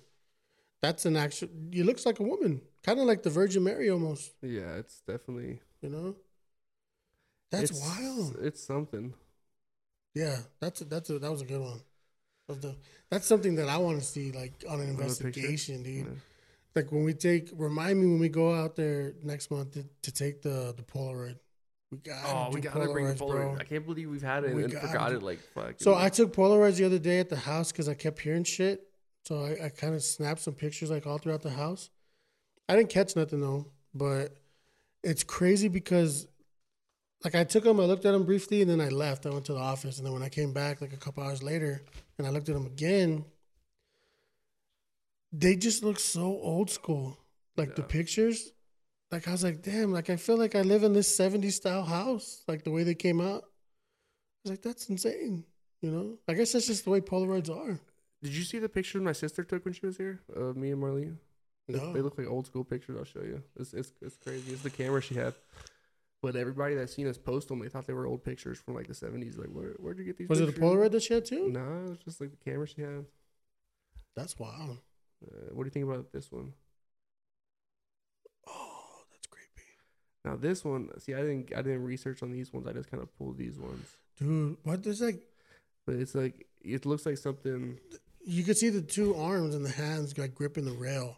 [0.82, 1.50] That's an actual.
[1.72, 4.32] He looks like a woman, kind of like the Virgin Mary almost.
[4.42, 6.16] Yeah, it's definitely You know.
[7.52, 8.38] That's it's, wild.
[8.42, 9.14] It's something.
[10.14, 11.80] Yeah, that's a, that's a, that was a good one.
[12.48, 12.76] That's, the,
[13.10, 16.06] that's something that I want to see, like on an investigation, dude.
[16.06, 16.12] Yeah.
[16.78, 20.12] Like when we take, remind me when we go out there next month to, to
[20.12, 21.38] take the the Polaroid.
[21.92, 23.32] We got Oh, we gotta bring the Polaroid.
[23.54, 23.58] bro.
[23.60, 25.24] I can't believe we've had it We and forgot do- it.
[25.24, 25.76] Like fuck.
[25.80, 28.84] So I took Polaroids the other day at the house because I kept hearing shit.
[29.26, 31.90] So I, I kind of snapped some pictures like all throughout the house.
[32.70, 34.36] I didn't catch nothing though, but
[35.04, 36.28] it's crazy because
[37.24, 39.26] like I took them, I looked at them briefly, and then I left.
[39.26, 41.42] I went to the office, and then when I came back like a couple hours
[41.42, 41.82] later,
[42.20, 43.26] and I looked at them again,
[45.32, 47.18] they just look so old school.
[47.56, 48.52] Like the pictures,
[49.12, 51.84] like I was like, damn, like I feel like I live in this '70s style
[51.84, 52.44] house.
[52.48, 55.44] Like the way they came out, I was like, that's insane.
[55.82, 57.80] You know, I guess that's just the way Polaroids are.
[58.22, 60.82] Did you see the picture my sister took when she was here of me and
[60.82, 61.18] Marlene?
[61.68, 61.94] No.
[61.94, 62.96] They look like old school pictures.
[62.98, 63.44] I'll show you.
[63.58, 64.54] It's, it's, it's crazy.
[64.54, 65.34] It's the camera she had.
[66.22, 68.88] But everybody that's seen us post them, they thought they were old pictures from like
[68.88, 69.38] the 70s.
[69.38, 70.52] Like, where, where'd you get these Was it a?
[70.54, 71.50] Polaroid that she had too?
[71.50, 73.06] No, it was just like the camera she had.
[74.16, 74.80] That's wild.
[75.26, 76.54] Uh, what do you think about this one?
[78.48, 79.68] Oh, that's creepy,
[80.24, 82.68] Now this one, see, I didn't, I didn't research on these ones.
[82.68, 83.96] I just kind of pulled these ones.
[84.20, 84.58] dude.
[84.64, 85.22] what is like?
[85.86, 87.80] But it's like it looks like something.
[88.24, 91.18] You could see the two arms and the hands like gripping the rail,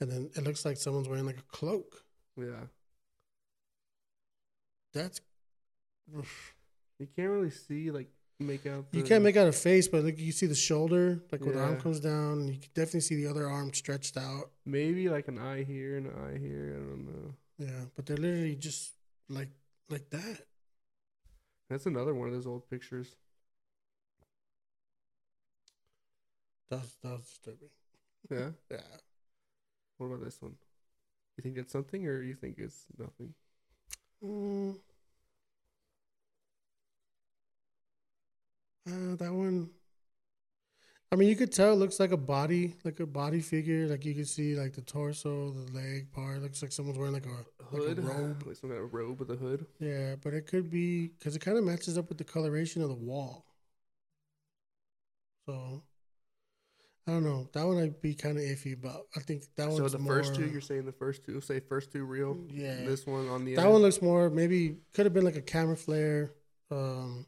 [0.00, 2.02] and then it looks like someone's wearing like a cloak.
[2.36, 2.66] Yeah,
[4.92, 5.20] That's
[6.98, 8.08] you can't really see like
[8.38, 8.86] make out.
[8.92, 11.60] you can't make out a face, but like you see the shoulder, like where the
[11.60, 14.50] arm comes down, you can definitely see the other arm stretched out.
[14.64, 16.74] maybe like an eye here and an eye here.
[16.76, 17.34] I don't know.
[17.58, 18.92] Yeah, but they're literally just
[19.28, 19.48] like
[19.88, 20.40] like that.
[21.70, 23.14] That's another one of those old pictures.
[26.70, 27.70] That's that's disturbing.
[28.30, 28.50] Yeah.
[28.70, 28.96] Yeah.
[29.98, 30.56] What about this one?
[31.36, 33.32] You think it's something, or you think it's nothing?
[34.22, 34.76] Mm.
[38.86, 39.70] Uh, that one.
[41.12, 43.86] I mean, you could tell it looks like a body, like a body figure.
[43.86, 46.42] Like you can see like the torso, the leg part.
[46.42, 48.42] looks like someone's wearing like a Hood, like a robe.
[48.46, 49.66] like some kind of robe with a hood.
[49.78, 52.88] Yeah, but it could be because it kind of matches up with the coloration of
[52.88, 53.44] the wall.
[55.46, 55.82] So
[57.06, 57.48] I don't know.
[57.52, 59.06] That one I'd be kind of iffy about.
[59.16, 59.76] I think that one.
[59.76, 62.36] So the more, first two, you're saying the first two, say first two real.
[62.52, 62.74] Yeah.
[62.84, 63.72] This one on the That end.
[63.72, 66.32] one looks more maybe could have been like a camera flare.
[66.70, 67.26] Um,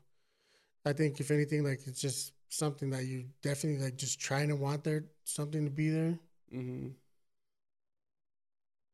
[0.89, 4.57] I think if anything, like it's just something that you definitely like just trying to
[4.57, 6.19] want there something to be there.
[6.55, 6.89] Mm-hmm.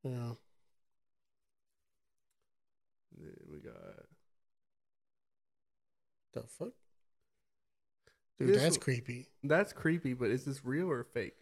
[0.05, 0.33] Yeah.
[3.51, 3.75] We got
[6.33, 6.73] The fuck,
[8.39, 9.29] dude, This that's creepy.
[9.45, 11.35] that's creepy, but is this real or fake?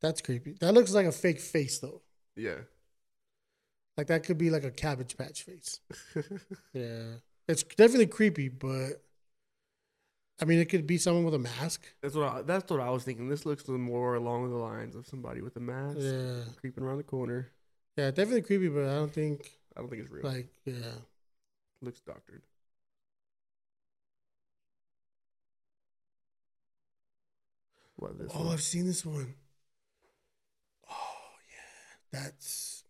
[0.00, 0.52] That's creepy.
[0.60, 2.00] That looks like a fake face though.
[2.34, 2.60] Yeah.
[3.98, 5.80] Like that could be like a cabbage patch face.
[6.72, 7.16] Yeah.
[7.46, 9.02] It's definitely creepy, but
[10.40, 11.84] I mean, it could be someone with a mask.
[12.00, 13.28] that's what I, that's what I was thinking.
[13.28, 16.44] This looks more along the lines of somebody with a mask Yeah.
[16.60, 17.50] creeping around the corner.
[17.96, 20.24] Yeah, definitely creepy, but I don't think I don't think it's real.
[20.24, 20.94] like yeah.
[21.82, 22.42] looks doctored.
[27.96, 28.52] What this Oh, one?
[28.52, 29.34] I've seen this one.
[30.88, 32.84] Oh yeah, that's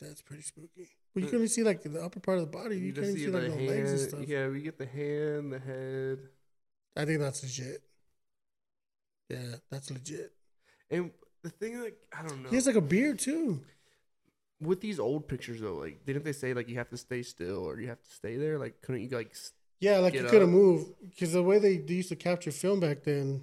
[0.00, 0.90] that's pretty spooky.
[1.12, 2.76] But you can only see like the upper part of the body.
[2.78, 4.20] You, You can't see see like the the legs and stuff.
[4.28, 6.18] Yeah, we get the hand, the head,
[6.96, 7.82] I think that's legit.
[9.28, 10.32] Yeah, that's legit.
[10.90, 11.10] and
[11.42, 12.48] the thing like I don't know.
[12.50, 13.60] He has like a beard too.
[14.60, 17.64] with these old pictures though, like didn't they say like you have to stay still
[17.64, 18.58] or you have to stay there?
[18.58, 19.34] Like couldn't you like?
[19.80, 23.02] Yeah, like you couldn't move because the way they, they used to capture film back
[23.02, 23.42] then,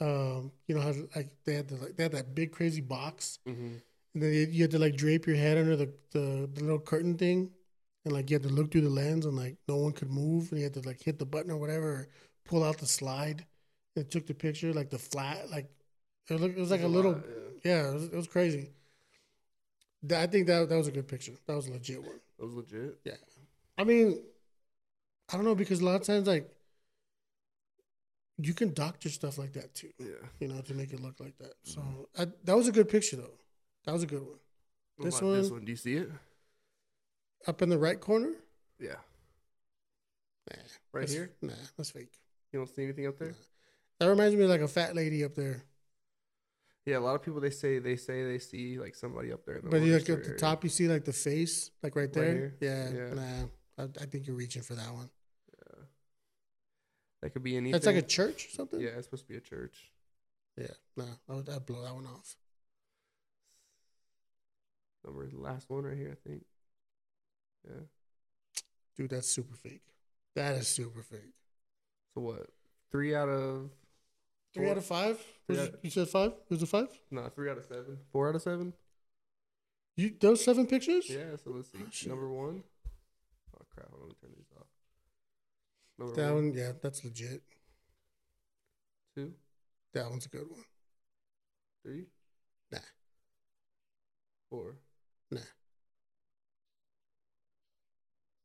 [0.00, 3.38] um, you know how like they had the, like they had that big crazy box,
[3.46, 3.74] Mm-hmm.
[4.14, 6.78] and then you- you had to like drape your head under the, the the little
[6.78, 7.50] curtain thing,
[8.04, 10.50] and like you had to look through the lens, and like no one could move,
[10.52, 12.08] and you had to like hit the button or whatever, or
[12.44, 13.44] pull out the slide,
[13.96, 15.70] and took the picture like the flat like
[16.28, 17.20] it, looked, it was like a little
[17.64, 18.70] yeah, it was, it was crazy.
[20.04, 21.32] That- I think that that was a good picture.
[21.46, 22.20] That was a legit one.
[22.38, 22.98] That was legit.
[23.04, 23.14] Yeah,
[23.78, 24.20] I mean,
[25.32, 26.50] I don't know because a lot of times like
[28.38, 30.06] you can doctor stuff like that too, Yeah.
[30.40, 31.52] you know, to make it look like that.
[31.62, 33.38] So I, that was a good picture though.
[33.84, 34.38] That was a good one.
[34.96, 36.10] What This about this one- one, do you see it?
[37.46, 38.32] Up in the right corner.
[38.80, 38.94] Yeah.
[40.50, 40.56] Nah,
[40.92, 41.30] Right that's- here.
[41.42, 42.12] Nah, that's fake.
[42.52, 43.34] You don't see anything up there?
[43.98, 45.62] That reminds me of like a fat lady up there.
[46.84, 49.56] Yeah, a lot of people they say they say they see like somebody up there.
[49.56, 50.38] In the But you look at the area.
[50.38, 52.24] top, you see like the face, like right there.
[52.34, 52.56] here?
[52.60, 53.14] yeah, Yeah.
[53.14, 55.08] Nah, I, I think you're reaching for that one.
[55.56, 55.84] Yeah.
[57.22, 57.72] That could be anything.
[57.72, 58.80] That's like a church or something.
[58.80, 59.92] yeah, it's supposed to be a church.
[60.58, 60.66] Yeah.
[60.96, 62.36] Nah, I would I'd blow that one off.
[65.04, 66.44] Number the last one right here, I think.
[67.64, 67.80] Yeah.
[68.96, 69.82] Dude, that's super fake.
[70.34, 71.34] That is super fake.
[72.14, 72.46] So what?
[72.90, 73.70] Three out of
[74.54, 75.18] Three out of five?
[75.46, 76.32] Three Was- out- you said five?
[76.50, 76.88] Was it five?
[77.10, 77.98] no, three out of seven.
[78.12, 78.74] Four out of seven.
[79.96, 81.08] You those seven pictures?
[81.08, 81.36] Yeah.
[81.42, 81.78] So let's see.
[81.82, 82.08] Oh, shit.
[82.10, 82.62] Number one.
[83.54, 83.88] Oh crap!
[83.92, 84.66] I'm gonna turn these off.
[85.98, 87.42] Number That one, one, yeah, that's legit.
[89.14, 89.32] two,
[89.94, 90.64] That one's a good one.
[91.82, 92.06] Three.
[92.70, 92.78] Nah.
[94.50, 94.76] Four.
[95.30, 95.40] Nah.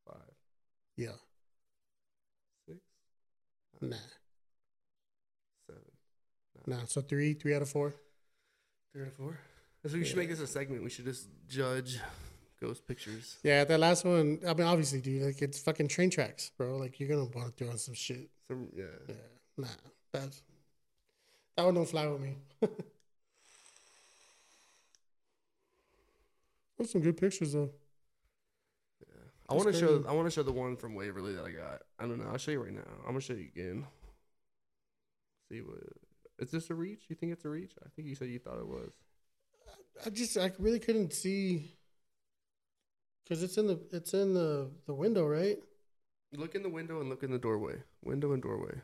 [0.05, 0.36] Five.
[0.95, 1.15] Yeah.
[3.82, 3.95] Nah.
[5.67, 5.82] Seven.
[6.65, 6.86] Nah.
[6.86, 7.95] So three, three out of four.
[8.93, 9.39] Three out of four.
[9.86, 10.84] So we should make this a segment.
[10.84, 11.99] We should just judge
[12.59, 13.38] ghost pictures.
[13.43, 14.39] Yeah, that last one.
[14.45, 16.78] I mean, obviously, dude, like it's fucking train tracks, bro.
[16.78, 18.30] Like you're gonna want to throw on some shit.
[18.47, 18.86] Some yeah.
[19.07, 19.15] Yeah.
[19.57, 19.67] Nah.
[20.11, 20.41] That's
[21.55, 22.36] that one don't fly with me.
[26.78, 27.71] That's some good pictures though.
[29.50, 30.04] I want to show.
[30.08, 31.82] I want to show the one from Waverly that I got.
[32.00, 32.30] I don't know.
[32.30, 32.82] I'll show you right now.
[33.02, 33.86] I'm gonna show you again.
[35.50, 35.80] See what?
[36.39, 37.04] Is this a reach?
[37.08, 37.72] You think it's a reach?
[37.84, 38.91] I think you said you thought it was.
[40.06, 41.72] I just I really couldn't see
[43.24, 45.58] because it's in the it's in the the window, right?
[46.34, 47.76] Look in the window and look in the doorway.
[48.04, 48.82] Window and doorway.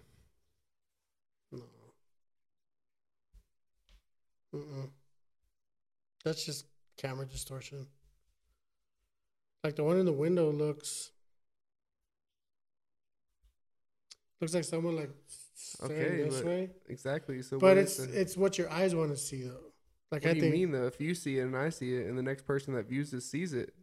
[1.51, 1.63] No.
[4.55, 4.89] Mm-mm.
[6.23, 6.65] That's just
[6.97, 7.87] camera distortion.
[9.63, 11.11] Like the one in the window looks
[14.41, 15.11] looks like someone like
[15.55, 16.69] staring Okay, this way.
[16.89, 17.41] Exactly.
[17.41, 19.71] So, But it's the- it's what your eyes want to see though.
[20.11, 20.85] Like what I do you mean though?
[20.85, 23.25] If you see it and I see it, and the next person that views this
[23.29, 23.73] sees it,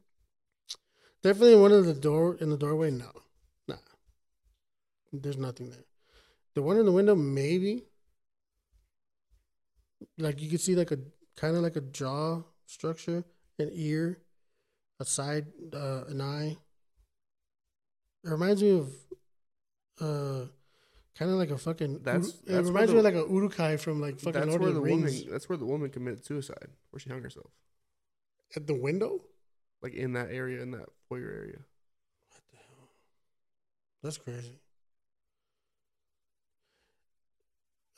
[1.23, 2.91] definitely one of the door in the doorway.
[2.91, 3.11] No,
[3.67, 3.77] nah.
[5.13, 5.87] There's nothing there.
[6.55, 7.87] The one in the window, maybe.
[10.19, 10.99] Like you could see like a
[11.37, 13.25] kind of like a jaw structure,
[13.59, 14.19] an ear,
[15.01, 16.57] a side, uh, an eye.
[18.25, 18.93] It reminds me of,
[20.01, 20.47] uh,
[21.19, 22.03] kind of like a fucking.
[22.03, 24.61] That's- that's it reminds the- me of like a Uruk-hai from like fucking that's Lord
[24.61, 25.17] where of the the Rings.
[25.21, 25.31] woman.
[25.33, 27.51] That's where the woman committed suicide, where she hung herself,
[28.55, 29.25] At the window.
[29.83, 31.65] like in that area, in that foyer area.
[32.29, 32.89] What the hell?
[34.03, 34.61] That's crazy.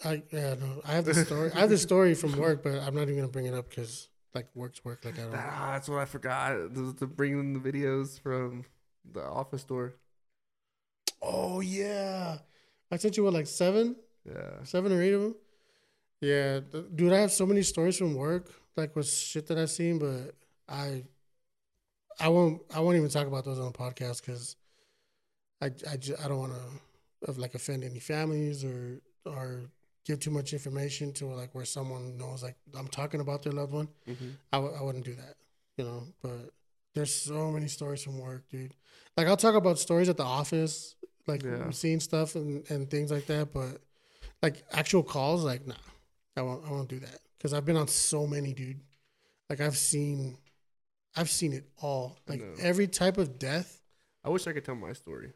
[0.04, 0.82] I yeah no.
[0.84, 1.50] I have the story.
[1.52, 4.08] I have the story from work, but I'm not even gonna bring it up because
[4.34, 5.04] like work's work.
[5.04, 5.34] Like I don't.
[5.34, 8.64] Ah, that's what I forgot to, to bring in the videos from
[9.10, 9.94] the office door.
[11.20, 12.38] Oh yeah,
[12.90, 14.62] I sent you what like seven, Yeah.
[14.64, 15.34] seven or eight of them.
[16.20, 16.60] Yeah,
[16.94, 20.34] dude, I have so many stories from work, like with shit that I've seen, but
[20.68, 21.02] I,
[22.20, 24.54] I won't, I won't even talk about those on the podcast because
[25.60, 26.52] I, I, ju- I don't want
[27.26, 29.62] to, like offend any families or or
[30.04, 33.72] give too much information to like where someone knows like I'm talking about their loved
[33.72, 33.88] one.
[34.06, 35.34] hmm I w- I wouldn't do that,
[35.76, 36.02] you know.
[36.22, 36.50] But
[36.94, 38.74] there's so many stories from work, dude.
[39.16, 40.96] Like I'll talk about stories at the office,
[41.26, 41.70] like Yeah.
[41.70, 43.52] seeing stuff and, and things like that.
[43.52, 43.80] But
[44.42, 45.74] like actual calls, like nah,
[46.36, 46.66] I won't.
[46.66, 48.80] I won't do that because I've been on so many, dude.
[49.48, 50.38] Like I've seen,
[51.16, 52.18] I've seen it all.
[52.26, 53.80] Like every type of death.
[54.24, 55.32] I wish I could tell my story.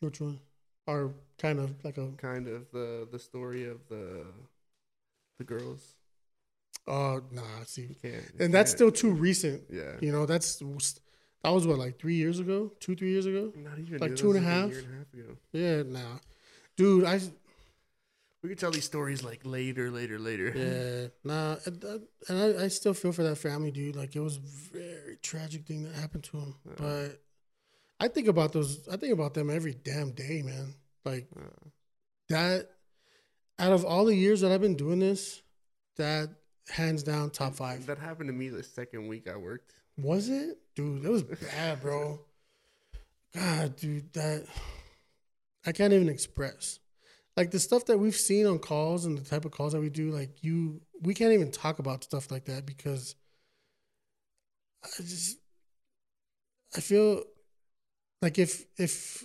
[0.00, 0.40] Which one?
[0.86, 4.26] Or kind of like a Kind of the the story of the
[5.38, 5.96] the girls.
[6.86, 7.42] oh nah.
[7.64, 8.14] See, You can't.
[8.38, 8.78] you and that's can't.
[8.78, 9.62] still too recent.
[9.70, 9.92] yeah.
[10.00, 10.56] You know, that's
[11.42, 13.52] that was what like three years ago, two three years ago.
[13.56, 14.70] Not even like dude, two and a half?
[14.70, 15.36] year and a half ago.
[15.52, 16.18] Yeah, nah,
[16.76, 17.04] dude.
[17.04, 17.20] I
[18.42, 20.52] We could tell these stories like later, later, later.
[20.54, 23.96] Yeah, nah, and, uh, and I, I still feel for that family, dude.
[23.96, 24.40] Like it was a
[24.78, 26.54] very tragic thing that happened to him.
[26.64, 26.72] Yeah.
[26.78, 27.22] But
[27.98, 28.86] I think about those.
[28.88, 30.74] I think about them every damn day, man.
[31.04, 31.68] Like Uh,
[32.28, 32.70] that.
[33.58, 35.40] Out of all the years that I've been doing this,
[35.96, 36.28] that
[36.68, 37.86] hands down top five.
[37.86, 39.72] That happened to me the second week I worked.
[39.96, 41.02] Was it, dude?
[41.02, 41.22] That was
[41.54, 42.20] bad, bro.
[43.34, 44.46] God, dude, that
[45.64, 46.80] I can't even express.
[47.34, 49.88] Like the stuff that we've seen on calls and the type of calls that we
[49.90, 53.14] do, like you, we can't even talk about stuff like that because
[54.84, 55.38] I just,
[56.76, 57.22] I feel
[58.26, 59.24] like if if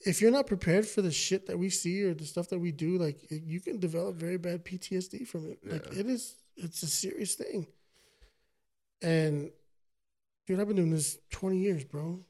[0.00, 2.72] if you're not prepared for the shit that we see or the stuff that we
[2.72, 5.58] do, like you can develop very bad PTSD from it.
[5.64, 7.68] Like it is, it's a serious thing.
[9.00, 9.50] And
[10.46, 12.20] dude, I've been doing this 20 years, bro.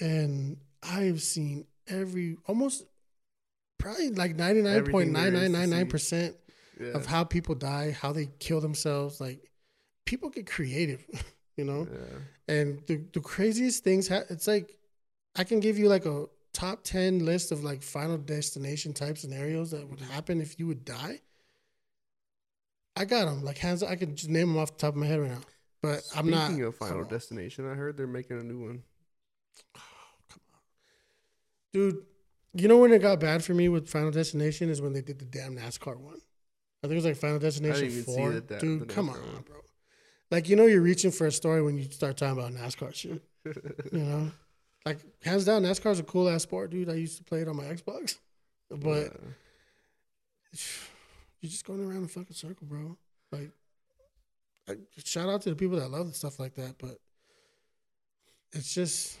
[0.00, 2.84] And I have seen every almost
[3.78, 6.34] probably like Everything there is to 99.9999%
[6.80, 6.86] Yeah.
[6.98, 9.20] of how people die, how they kill themselves.
[9.20, 9.40] Like
[10.06, 11.04] people get creative,
[11.56, 11.86] you know?
[11.90, 12.18] yeah.
[12.46, 14.76] And the, the craziest things, ha- it's like
[15.36, 19.72] I can give you like a top 10 list of like final destination type scenarios
[19.72, 21.20] that would happen if you would die.
[22.96, 23.82] I got them like hands.
[23.82, 25.40] I can just name them off the top of my head right now.
[25.82, 26.46] But I'm not.
[26.46, 27.04] Speaking of Final.
[27.04, 28.82] Destination, I heard they're making a new one.
[29.76, 29.80] Oh,
[30.30, 30.60] come on,
[31.72, 32.04] dude.
[32.54, 35.18] You know when it got bad for me with Final Destination is when they did
[35.18, 36.20] the damn NASCAR one.
[36.82, 38.32] I think it was like Final Destination Four.
[38.32, 39.42] the da- dude, come on, one.
[39.44, 39.56] bro.
[40.30, 43.22] Like you know you're reaching for a story when you start talking about NASCAR shit.
[43.92, 44.30] You know,
[44.84, 46.90] like hands down, NASCAR is a cool ass sport, dude.
[46.90, 48.18] I used to play it on my Xbox,
[48.70, 49.30] but Yeah.
[51.40, 52.96] you're just going around a fucking circle, bro.
[53.32, 53.50] Like,
[54.68, 56.98] I, shout out to the people that love stuff like that, but
[58.52, 59.18] it's just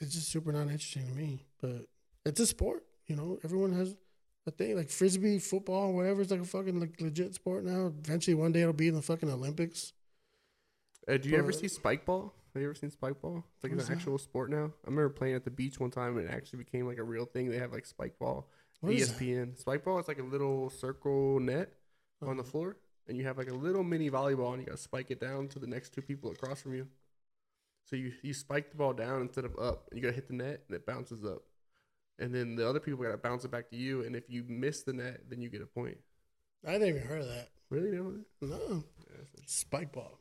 [0.00, 1.44] it's just super not interesting to me.
[1.60, 1.86] But
[2.24, 3.38] it's a sport, you know.
[3.44, 3.94] Everyone has
[4.46, 6.22] a thing like frisbee, football, whatever.
[6.22, 7.92] It's like a fucking like legit sport now.
[8.04, 9.92] Eventually, one day it'll be in the fucking Olympics.
[11.06, 12.32] Uh, do you ever see spike ball?
[12.54, 13.44] Have you ever seen spike ball?
[13.54, 13.90] It's like an that?
[13.90, 14.72] actual sport now.
[14.84, 17.24] I remember playing at the beach one time and it actually became like a real
[17.24, 17.48] thing.
[17.48, 18.48] They have like spike ball.
[18.80, 18.92] What?
[18.92, 19.56] ESPN.
[19.56, 21.72] Spike ball is like a little circle net
[22.22, 22.50] on the Uh-huh.
[22.50, 22.76] floor,
[23.06, 25.48] and you have like a little mini volleyball, and you got to spike it down
[25.48, 26.88] to the next two people across from you.
[27.84, 30.28] So you you spike the ball down instead of up, and you got to hit
[30.28, 31.42] the net, and it bounces up,
[32.18, 34.44] and then the other people got to bounce it back to you, and if you
[34.48, 35.98] miss the net, then you get a point.
[36.66, 37.48] I didn't even heard of that.
[37.70, 37.90] Really?
[37.90, 38.24] No?
[38.40, 40.18] No, Yeah, spike ball.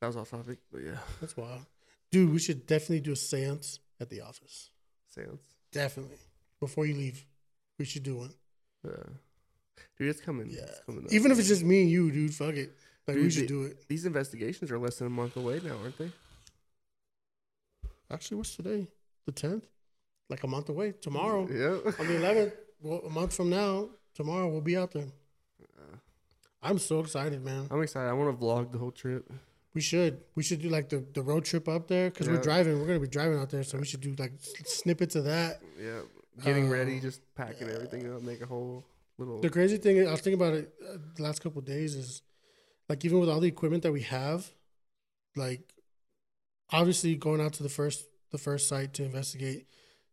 [0.00, 1.64] That was off topic, but yeah, That's wild,
[2.10, 2.32] dude.
[2.32, 4.70] We should definitely do a séance at the office.
[5.14, 5.42] Seance?
[5.72, 6.16] Definitely
[6.60, 7.24] before you leave,
[7.78, 8.34] we should do one.
[8.84, 8.92] Yeah.
[9.98, 10.50] Dude, it's coming.
[10.50, 10.62] Yeah.
[10.62, 11.06] It's coming.
[11.10, 12.34] Even if it's just me and you, dude.
[12.34, 12.72] Fuck it.
[13.06, 13.88] Like we should the- do it.
[13.88, 16.10] these investigations are less than a month away now, aren't they?
[18.10, 18.86] Actually, what's today?
[19.26, 19.64] The tenth.
[20.30, 20.92] Like a month away.
[21.00, 21.92] Tomorrow Yeah.
[21.98, 22.54] on the eleventh.
[22.82, 25.06] Well, a month from now, tomorrow we'll be out there.
[26.62, 27.66] I'm so excited, man.
[27.70, 28.08] I'm excited.
[28.08, 29.30] I want to vlog the whole trip.
[29.74, 30.20] We should.
[30.36, 32.34] We should do like the, the road trip up there because Yeah.
[32.34, 32.80] we're driving.
[32.80, 35.60] We're gonna be driving out there, so we should do like snippets of that.
[35.80, 36.00] Yeah.
[36.44, 38.84] Getting Uh, ready, just packing everything up, make a whole
[39.18, 39.40] little.
[39.40, 42.22] The crazy thing, I was thinking about it uh, the last couple of days, is
[42.88, 44.50] like even with all the equipment that we have,
[45.36, 45.74] like
[46.70, 49.66] obviously going out to the first the first site to investigate,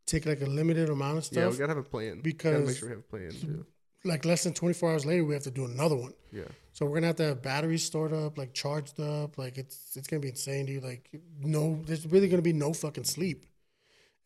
[0.05, 1.37] take like a limited amount of stuff.
[1.37, 2.19] yeah, we gotta have a plan.
[2.21, 3.65] because we gotta make sure we have a plan too.
[4.05, 6.13] like less than twenty four hours later, we have to do another one.
[6.31, 6.43] Yeah.
[6.73, 9.37] So we're gonna have to have batteries stored up, like charged up.
[9.37, 10.83] Like it's it's gonna be insane, dude.
[10.83, 11.09] Like
[11.39, 13.45] no, there's really gonna be no fucking sleep.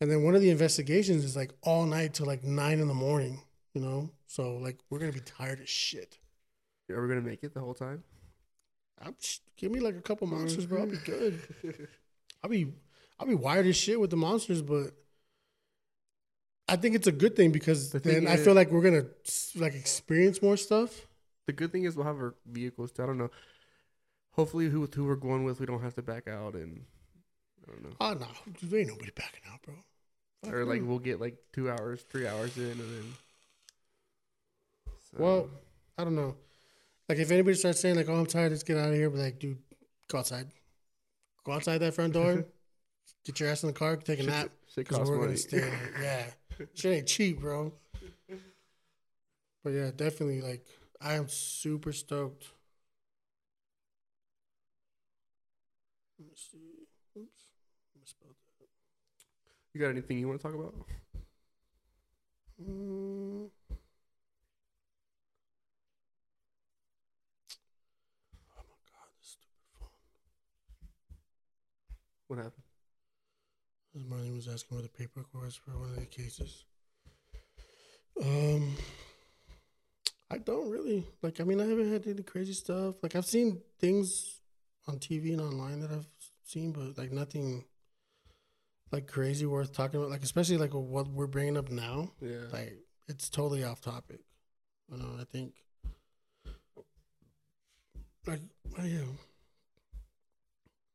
[0.00, 2.94] And then one of the investigations is like all night till like nine in the
[2.94, 3.40] morning.
[3.74, 6.18] You know, so like we're gonna be tired as shit.
[6.88, 8.04] Are we gonna make it the whole time?
[9.02, 10.80] I'm, sh- give me like a couple monsters, bro.
[10.80, 11.40] I'll be good.
[12.44, 12.72] I'll be
[13.18, 14.92] I'll be wired as shit with the monsters, but
[16.68, 18.82] I think it's a good thing because The thing then I is- feel like we're
[18.82, 19.06] gonna
[19.56, 21.05] like experience more stuff.
[21.46, 22.92] The good thing is we'll have our vehicles.
[22.92, 23.02] Too.
[23.02, 23.30] I don't know.
[24.32, 26.84] Hopefully, who with who we're going with, we don't have to back out, and
[27.66, 27.96] I don't know.
[28.00, 28.26] Oh no,
[28.62, 29.74] there ain't nobody backing out, bro.
[30.44, 33.04] Fuck Or like we'll get like two hours, three hours in, and then.
[35.10, 35.50] So, Well,
[35.96, 36.36] I don't know.
[37.08, 39.20] Like if anybody starts saying like, "Oh, I'm tired, let's get out of here," but
[39.20, 39.58] like, dude,
[40.08, 40.48] go outside.
[41.44, 42.44] Go outside that front door.
[43.24, 44.50] get your ass in the car, take a shit, nap.
[44.74, 45.28] Because costs we're money.
[45.28, 45.72] gonna stay.
[46.02, 46.24] Yeah,
[46.74, 47.72] shit ain't cheap, bro.
[49.64, 50.42] But yeah, definitely.
[50.42, 50.64] Like,
[51.00, 52.46] I am super stoked.
[56.18, 56.86] Let me see.
[57.18, 57.42] Oops,
[57.98, 58.68] misspelled that.
[59.74, 60.74] You got anything you want to talk about?
[62.62, 63.50] Mm.
[68.50, 69.88] Oh my god, this stupid phone.
[72.28, 72.64] What happened?
[74.10, 76.64] Marlene was asking where the paperwork was for one of the cases.
[78.22, 78.76] Um,
[80.30, 81.40] I don't really like.
[81.40, 82.96] I mean, I haven't had any crazy stuff.
[83.02, 84.40] Like I've seen things
[84.88, 86.06] on TV and online that I've
[86.44, 87.64] seen, but like nothing
[88.90, 90.10] like crazy worth talking about.
[90.10, 92.12] Like especially like what we're bringing up now.
[92.20, 92.46] Yeah.
[92.52, 94.20] Like it's totally off topic.
[94.90, 95.54] You know, I think
[98.26, 98.40] like
[98.78, 99.00] oh, yeah.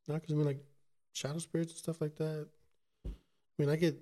[0.08, 0.64] Not because I mean like
[1.14, 2.48] shadow spirits and stuff like that.
[3.06, 3.10] I
[3.58, 3.98] mean, I get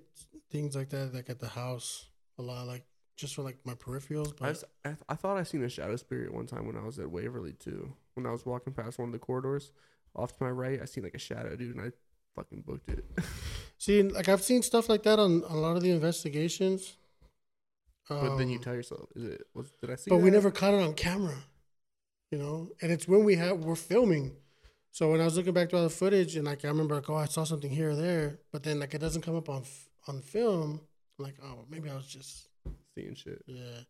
[0.50, 2.06] things like that like at the house
[2.38, 2.84] a lot, like
[3.20, 4.32] just for like my peripherals.
[4.40, 6.76] I, But s- I, th- I thought I seen a shadow spirit one time when
[6.76, 7.92] I was at Waverly too.
[8.14, 9.72] When I was walking past one of the corridors,
[10.16, 11.92] off to my right, I seen like a shadow, dude, and I
[12.34, 13.04] fucking booked it.
[13.78, 16.96] see, like I've seen stuff like that on a lot of the investigations.
[18.08, 19.42] but then you Um, tell yourself, is it?
[19.54, 20.10] Was did I see?
[20.10, 21.36] but we never caught it on camera,
[22.32, 22.70] you know.
[22.82, 24.36] And it's when we have we're filming.
[24.92, 27.08] So when I was looking back to all the footage, and like I remember, like,
[27.08, 29.60] oh, I saw something here or there, but then like it doesn't come up on
[29.62, 30.80] f- on film.
[31.18, 32.48] I'm like, oh, maybe I was just
[33.00, 33.42] seeing shit.
[33.46, 33.80] yeah,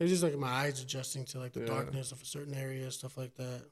[0.00, 1.66] it's just like my eyes adjusting to like the Yeah.
[1.66, 3.62] darkness of a certain area, stuff like that.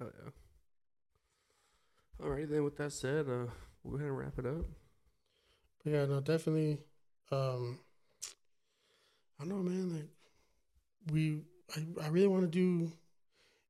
[0.00, 0.30] Oh yeah.
[2.22, 2.62] All right, then.
[2.64, 3.46] With that said, uh,
[3.82, 4.64] we'll go ahead and wrap it up.
[5.82, 6.78] But yeah, no, definitely.
[7.30, 7.80] Um,
[9.40, 9.94] I don't know, man.
[9.94, 10.08] Like,
[11.12, 11.42] we,
[11.76, 12.90] I, I really want to do.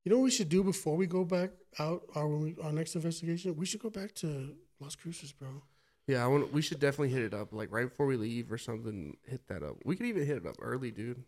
[0.05, 3.57] You know what we should do before we go back out our our next investigation?
[3.57, 5.62] We should go back to Las Cruces, bro.
[6.07, 6.52] Yeah, I want.
[6.52, 9.16] We should definitely hit it up, like right before we leave or something.
[9.26, 9.76] Hit that up.
[9.84, 11.24] We could even hit it up early, dude.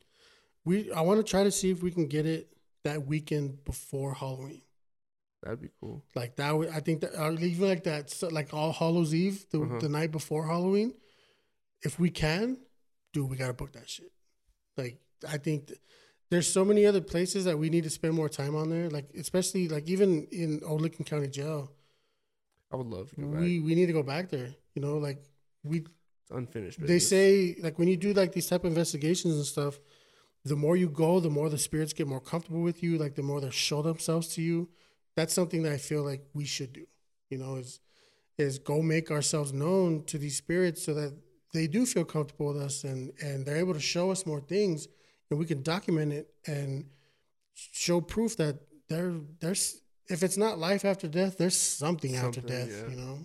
[0.65, 2.49] We I want to try to see if we can get it
[2.85, 4.63] that weekend before Halloween.
[5.43, 6.05] That'd be cool.
[6.15, 9.47] Like that, would, I think that or even like that, so like All Hallows Eve,
[9.51, 9.79] the Uh-huh.
[9.79, 10.95] the night before Halloween.
[11.83, 12.59] If we can,
[13.13, 14.11] dude, we gotta book that shit.
[14.77, 15.81] Like I think th-
[16.31, 18.91] there's so many other places that we need to spend more time on there.
[18.91, 21.71] Like especially like even in Old Lincoln County Jail,
[22.73, 23.41] I would love to go back.
[23.41, 24.55] we we need to go back there.
[24.75, 25.23] You know, like
[25.65, 26.85] we It's unfinished.
[26.85, 29.79] they say like when you do like these type of investigations and stuff,
[30.45, 32.99] the more you go, the more the spirits get more comfortable with you.
[32.99, 34.69] Like the more they show themselves to you.
[35.17, 36.87] That's something that I feel like we should do.
[37.31, 37.81] You know, is
[38.39, 41.15] is go make ourselves known to these spirits so that
[41.55, 44.89] they do feel comfortable with us and and they're able to show us more things
[45.31, 46.85] and we can document it and
[47.55, 48.57] show proof that
[48.89, 52.69] there there's if it's not life after death, there's something, after death.
[52.71, 52.89] yeah.
[52.91, 53.19] You know.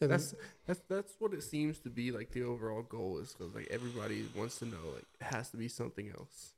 [0.00, 0.34] And- That's
[0.66, 4.24] that's that's what it seems to be like the overall goal is because like everybody
[4.36, 6.54] wants to know like it has to be something else.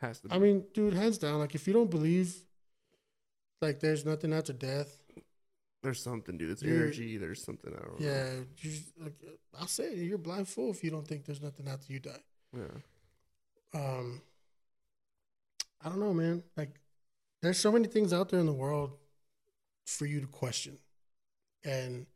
[0.00, 0.28] Has to.
[0.28, 0.34] Be.
[0.34, 2.34] I mean, dude, hands down, like if you don't believe
[3.60, 4.98] like there's nothing after death,
[5.84, 6.50] there's something, dude.
[6.50, 7.18] It's energy.
[7.18, 7.72] There's something.
[7.72, 8.06] I don't know.
[8.06, 8.30] yeah,
[9.00, 9.14] like,
[9.60, 12.22] I'll say it, you're blind fool if you don't think there's nothing after you die.
[12.56, 13.80] Yeah.
[13.80, 14.22] Um,
[15.84, 16.42] I don't know, man.
[16.56, 16.80] Like,
[17.42, 18.92] there's so many things out there in the world
[19.84, 20.78] for you to question,
[21.64, 22.06] and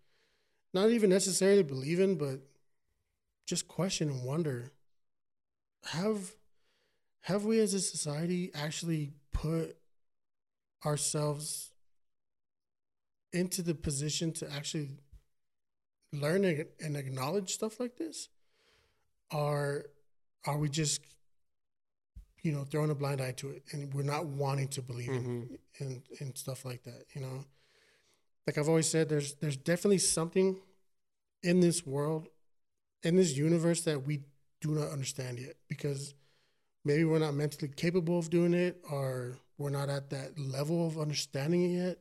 [0.73, 2.41] not even necessarily believe in, but
[3.47, 4.73] just question and wonder.
[5.87, 6.35] Have
[7.23, 9.77] have we as a society actually put
[10.85, 11.73] ourselves
[13.33, 14.91] into the position to actually
[16.13, 16.45] learn
[16.81, 18.29] and acknowledge stuff like this?
[19.33, 19.87] Or
[20.47, 21.01] are we just
[22.47, 25.49] you know throwing a blind eye to it and we're not wanting to believe Mhm.
[25.51, 27.45] in, in in stuff like that you know
[28.47, 30.49] like i've always said there's there's definitely something
[31.43, 32.29] in this world
[33.03, 34.15] in this universe that we
[34.61, 36.15] do not understand yet because
[36.85, 40.99] maybe we're not mentally capable of doing it or we're not at that level of
[40.99, 41.99] understanding it yet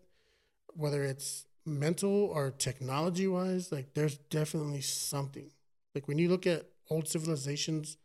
[0.73, 5.49] whether it's mental or technology wise like there's definitely something
[5.95, 7.97] like when you look at old civilizations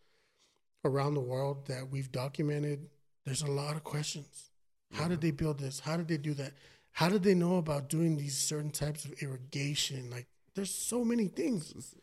[0.84, 2.88] around the world that we've documented
[3.26, 4.50] there's a lot of questions.
[4.92, 5.80] How did they build this?
[5.80, 6.52] How did they do that?
[6.92, 10.10] How did they know about doing these certain types of irrigation?
[10.10, 11.94] Like there's so many things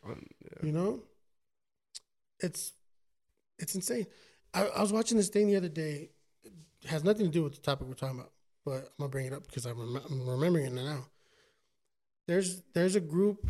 [0.62, 1.02] you know?
[2.40, 2.72] It's
[3.58, 4.06] it's insane.
[4.54, 6.10] I, I was watching this thing the other day.
[6.44, 8.32] It has nothing to do with the topic we're talking about
[8.64, 11.06] but i'm gonna bring it up because I'm, rem- I'm remembering it now.
[12.26, 13.46] There's there's a group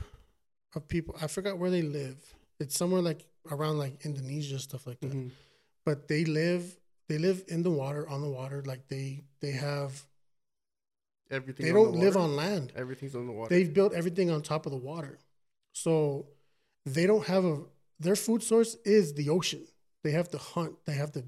[0.75, 2.17] of people i forgot where they live.
[2.61, 5.31] It's somewhere like around like indonesia stuff like that Mhm.
[5.85, 6.79] but they live
[7.09, 10.07] they live in the water on the water like they they have
[11.31, 11.67] Everything.
[11.67, 12.25] they on don't live water?
[12.33, 13.55] on land Everything's on the water.
[13.55, 15.19] they've built everything on top of the water
[15.73, 16.27] so
[16.87, 17.65] they don't have a
[18.01, 19.67] their food source is the ocean
[20.03, 21.23] they have to hunt they have to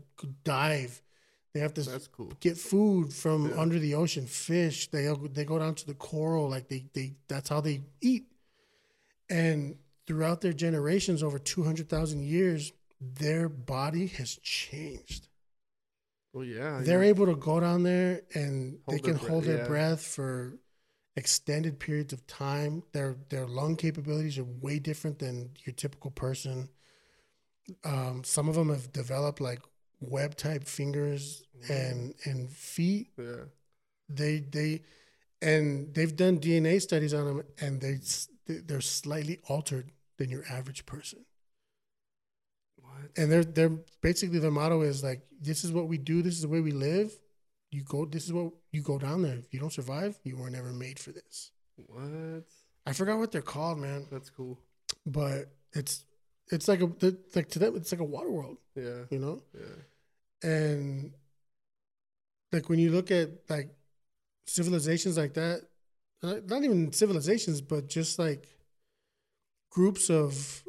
[0.44, 1.02] dive
[1.52, 2.32] they have to cool.
[2.40, 3.60] get food from Yeah.
[3.60, 7.48] under the ocean fish they they go down to the coral like they they that's
[7.48, 8.24] how they eat
[9.28, 9.76] and
[10.10, 15.28] throughout their generations over 200,000 years their body has changed
[16.32, 16.80] Well, yeah.
[16.82, 17.10] they're yeah.
[17.10, 19.68] able to go down there and they Hold their can breath, hold their yeah.
[19.68, 20.58] breath for
[21.16, 22.82] extended periods of time.
[22.92, 26.68] Their their lung capabilities are way different than your typical person.
[27.84, 29.60] Um, some of them have developed like
[30.00, 33.08] web type fingers and and feet.
[33.16, 33.44] Yeah.
[34.08, 34.82] They they
[35.42, 37.98] and they've done DNA studies on them, and they
[38.46, 41.20] they're slightly altered than your average person
[42.76, 43.10] What?
[43.16, 43.76] and they're they're
[44.08, 46.72] basically their motto is like this is what we do this is the way we
[46.72, 47.10] live
[47.70, 50.50] you go this is what you go down there if you don't survive you were
[50.50, 51.52] never made for this
[51.86, 52.44] What?
[52.86, 54.58] i forgot what they're called man That's cool.
[55.06, 55.40] but
[55.72, 56.04] it's
[56.54, 56.88] it's like a
[57.36, 59.02] like to them it's like a water world Yeah.
[59.10, 60.50] you know Yeah.
[60.54, 61.12] and
[62.52, 63.68] like when you look at like
[64.46, 65.58] civilizations like that
[66.22, 68.42] not even civilizations but just like
[69.70, 70.64] groups of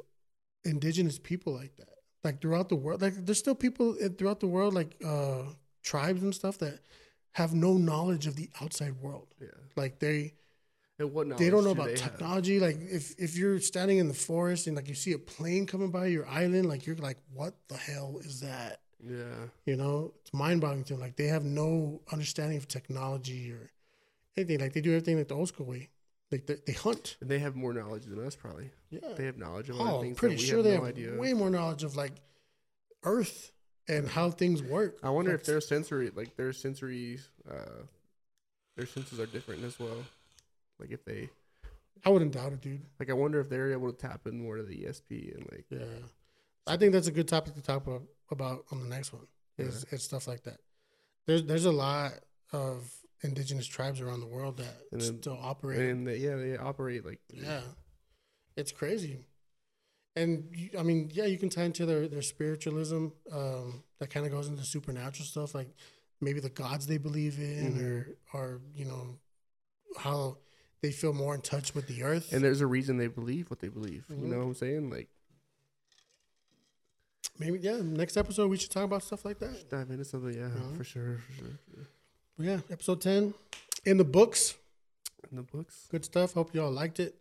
[0.64, 1.90] indigenous people like that
[2.24, 5.44] like throughout the world like there's still people throughout the world like uh
[5.84, 6.80] tribes and stuff that
[7.32, 9.48] have no knowledge of the outside world Yeah.
[9.76, 10.34] like they
[11.00, 12.12] And what they don't know do about they have?
[12.12, 15.66] technology like if if you're standing in the forest and like you see a plane
[15.66, 19.48] coming by your island like you're like what the hell is that Yeah.
[19.66, 21.02] you know, it's mind boggling to them.
[21.02, 23.72] Like they have no understanding of technology or
[24.38, 24.60] anything.
[24.60, 25.90] Like they do everything like the old school way.
[26.32, 27.18] Like they, they hunt.
[27.22, 28.72] And they have more knowledge than us, probably.
[28.90, 29.00] Yeah.
[29.18, 30.90] They have knowledge of other Oh, things pretty that we sure have they no have
[30.96, 31.16] idea.
[31.18, 32.14] way more knowledge of like
[33.04, 33.52] Earth
[33.88, 34.98] and how things work.
[35.04, 37.84] I wonder if their sensory, like their sensory, uh,
[38.78, 40.04] their senses are different as well.
[40.80, 41.30] Like if they,
[42.06, 42.82] I wouldn't doubt it, dude.
[43.00, 45.66] like I wonder if they're able to tap in more to the ESP and like,
[45.70, 45.86] Yeah.
[46.68, 49.28] I think that's a good topic to talk about, about on the next one.
[49.58, 50.58] Is, is stuff like that.
[51.28, 52.14] There's there's a lot
[52.52, 52.90] of
[53.24, 55.80] indigenous tribes around the world that And then- still operate.
[55.80, 57.62] and they, yeah, they operate like, Yeah,
[58.56, 59.26] it's crazy.
[60.16, 63.08] and you- I mean, yeah, you can tie into their their spiritualism.
[63.32, 65.70] Um, that kind of goes into supernatural stuff, like
[66.20, 67.82] maybe the gods they believe in, Mhm.
[67.84, 69.20] or or you know
[69.98, 70.38] how
[70.82, 72.34] they feel more in touch with the earth.
[72.34, 74.06] And there's a reason they believe what they believe.
[74.10, 74.22] Mhm.
[74.24, 74.90] You know what I'm saying?
[74.90, 75.10] Like,
[77.38, 79.70] maybe yeah, next episode we should talk about stuff like that.
[79.70, 80.34] dive into something.
[80.34, 80.76] Yeah, Mhm.
[80.78, 81.18] for sure.
[81.20, 81.60] For sure.
[81.70, 81.88] for sure.
[82.38, 83.34] Yeah, episode ten
[83.86, 84.56] in the books.
[85.30, 85.88] In the books.
[85.92, 86.34] Good stuff.
[86.34, 87.16] Hope y'all liked it.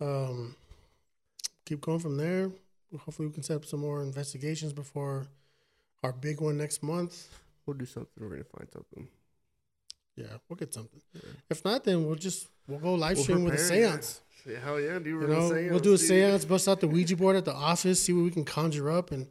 [0.00, 0.54] Um,
[1.66, 2.50] keep going from there.
[3.00, 5.26] Hopefully, we can set up some more investigations before
[6.02, 7.28] our big one next month.
[7.66, 8.10] We'll do something.
[8.18, 9.08] We're gonna find something.
[10.16, 11.00] Yeah, we'll get something.
[11.14, 11.30] Yeah.
[11.50, 14.20] If not, then we'll just we'll go live We'll stream with a seance.
[14.46, 15.06] Yeah, hell yeah, dude.
[15.06, 16.06] You We're know, gonna we'll do a dude.
[16.06, 19.10] seance, bust out the Ouija board at the office, see what we can conjure up,
[19.12, 19.26] and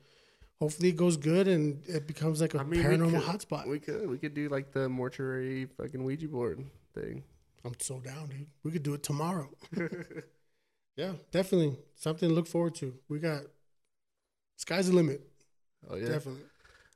[0.59, 3.67] hopefully it goes good and it becomes like a I mean, paranormal hotspot.
[3.67, 4.09] We could.
[4.09, 6.63] We could do like the mortuary fucking Ouija board
[6.93, 7.23] thing.
[7.65, 8.47] I'm so down, dude.
[8.63, 9.49] We could do it tomorrow.
[10.97, 12.95] Yeah, definitely something to look forward to.
[13.07, 13.43] We got
[14.57, 15.21] sky's the limit.
[15.87, 16.09] Oh yeah.
[16.09, 16.41] Definitely.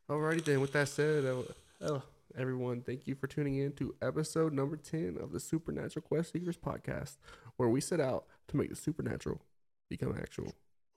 [0.10, 0.60] Alrighty then.
[0.60, 1.44] With that said, uh,
[1.82, 2.02] oh,
[2.36, 6.58] everyone, thank you for tuning in to episode number ten of the Supernatural Quest Seekers
[6.58, 7.18] podcast,
[7.58, 9.40] where we set out to make the supernatural
[9.88, 10.52] become actual.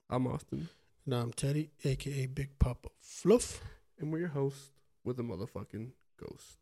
[0.09, 0.67] I'm Austin,
[1.05, 3.61] and I'm Teddy, aka Big Papa Fluff.
[3.99, 4.71] And we're your host
[5.03, 6.57] with a motherfucking ghost.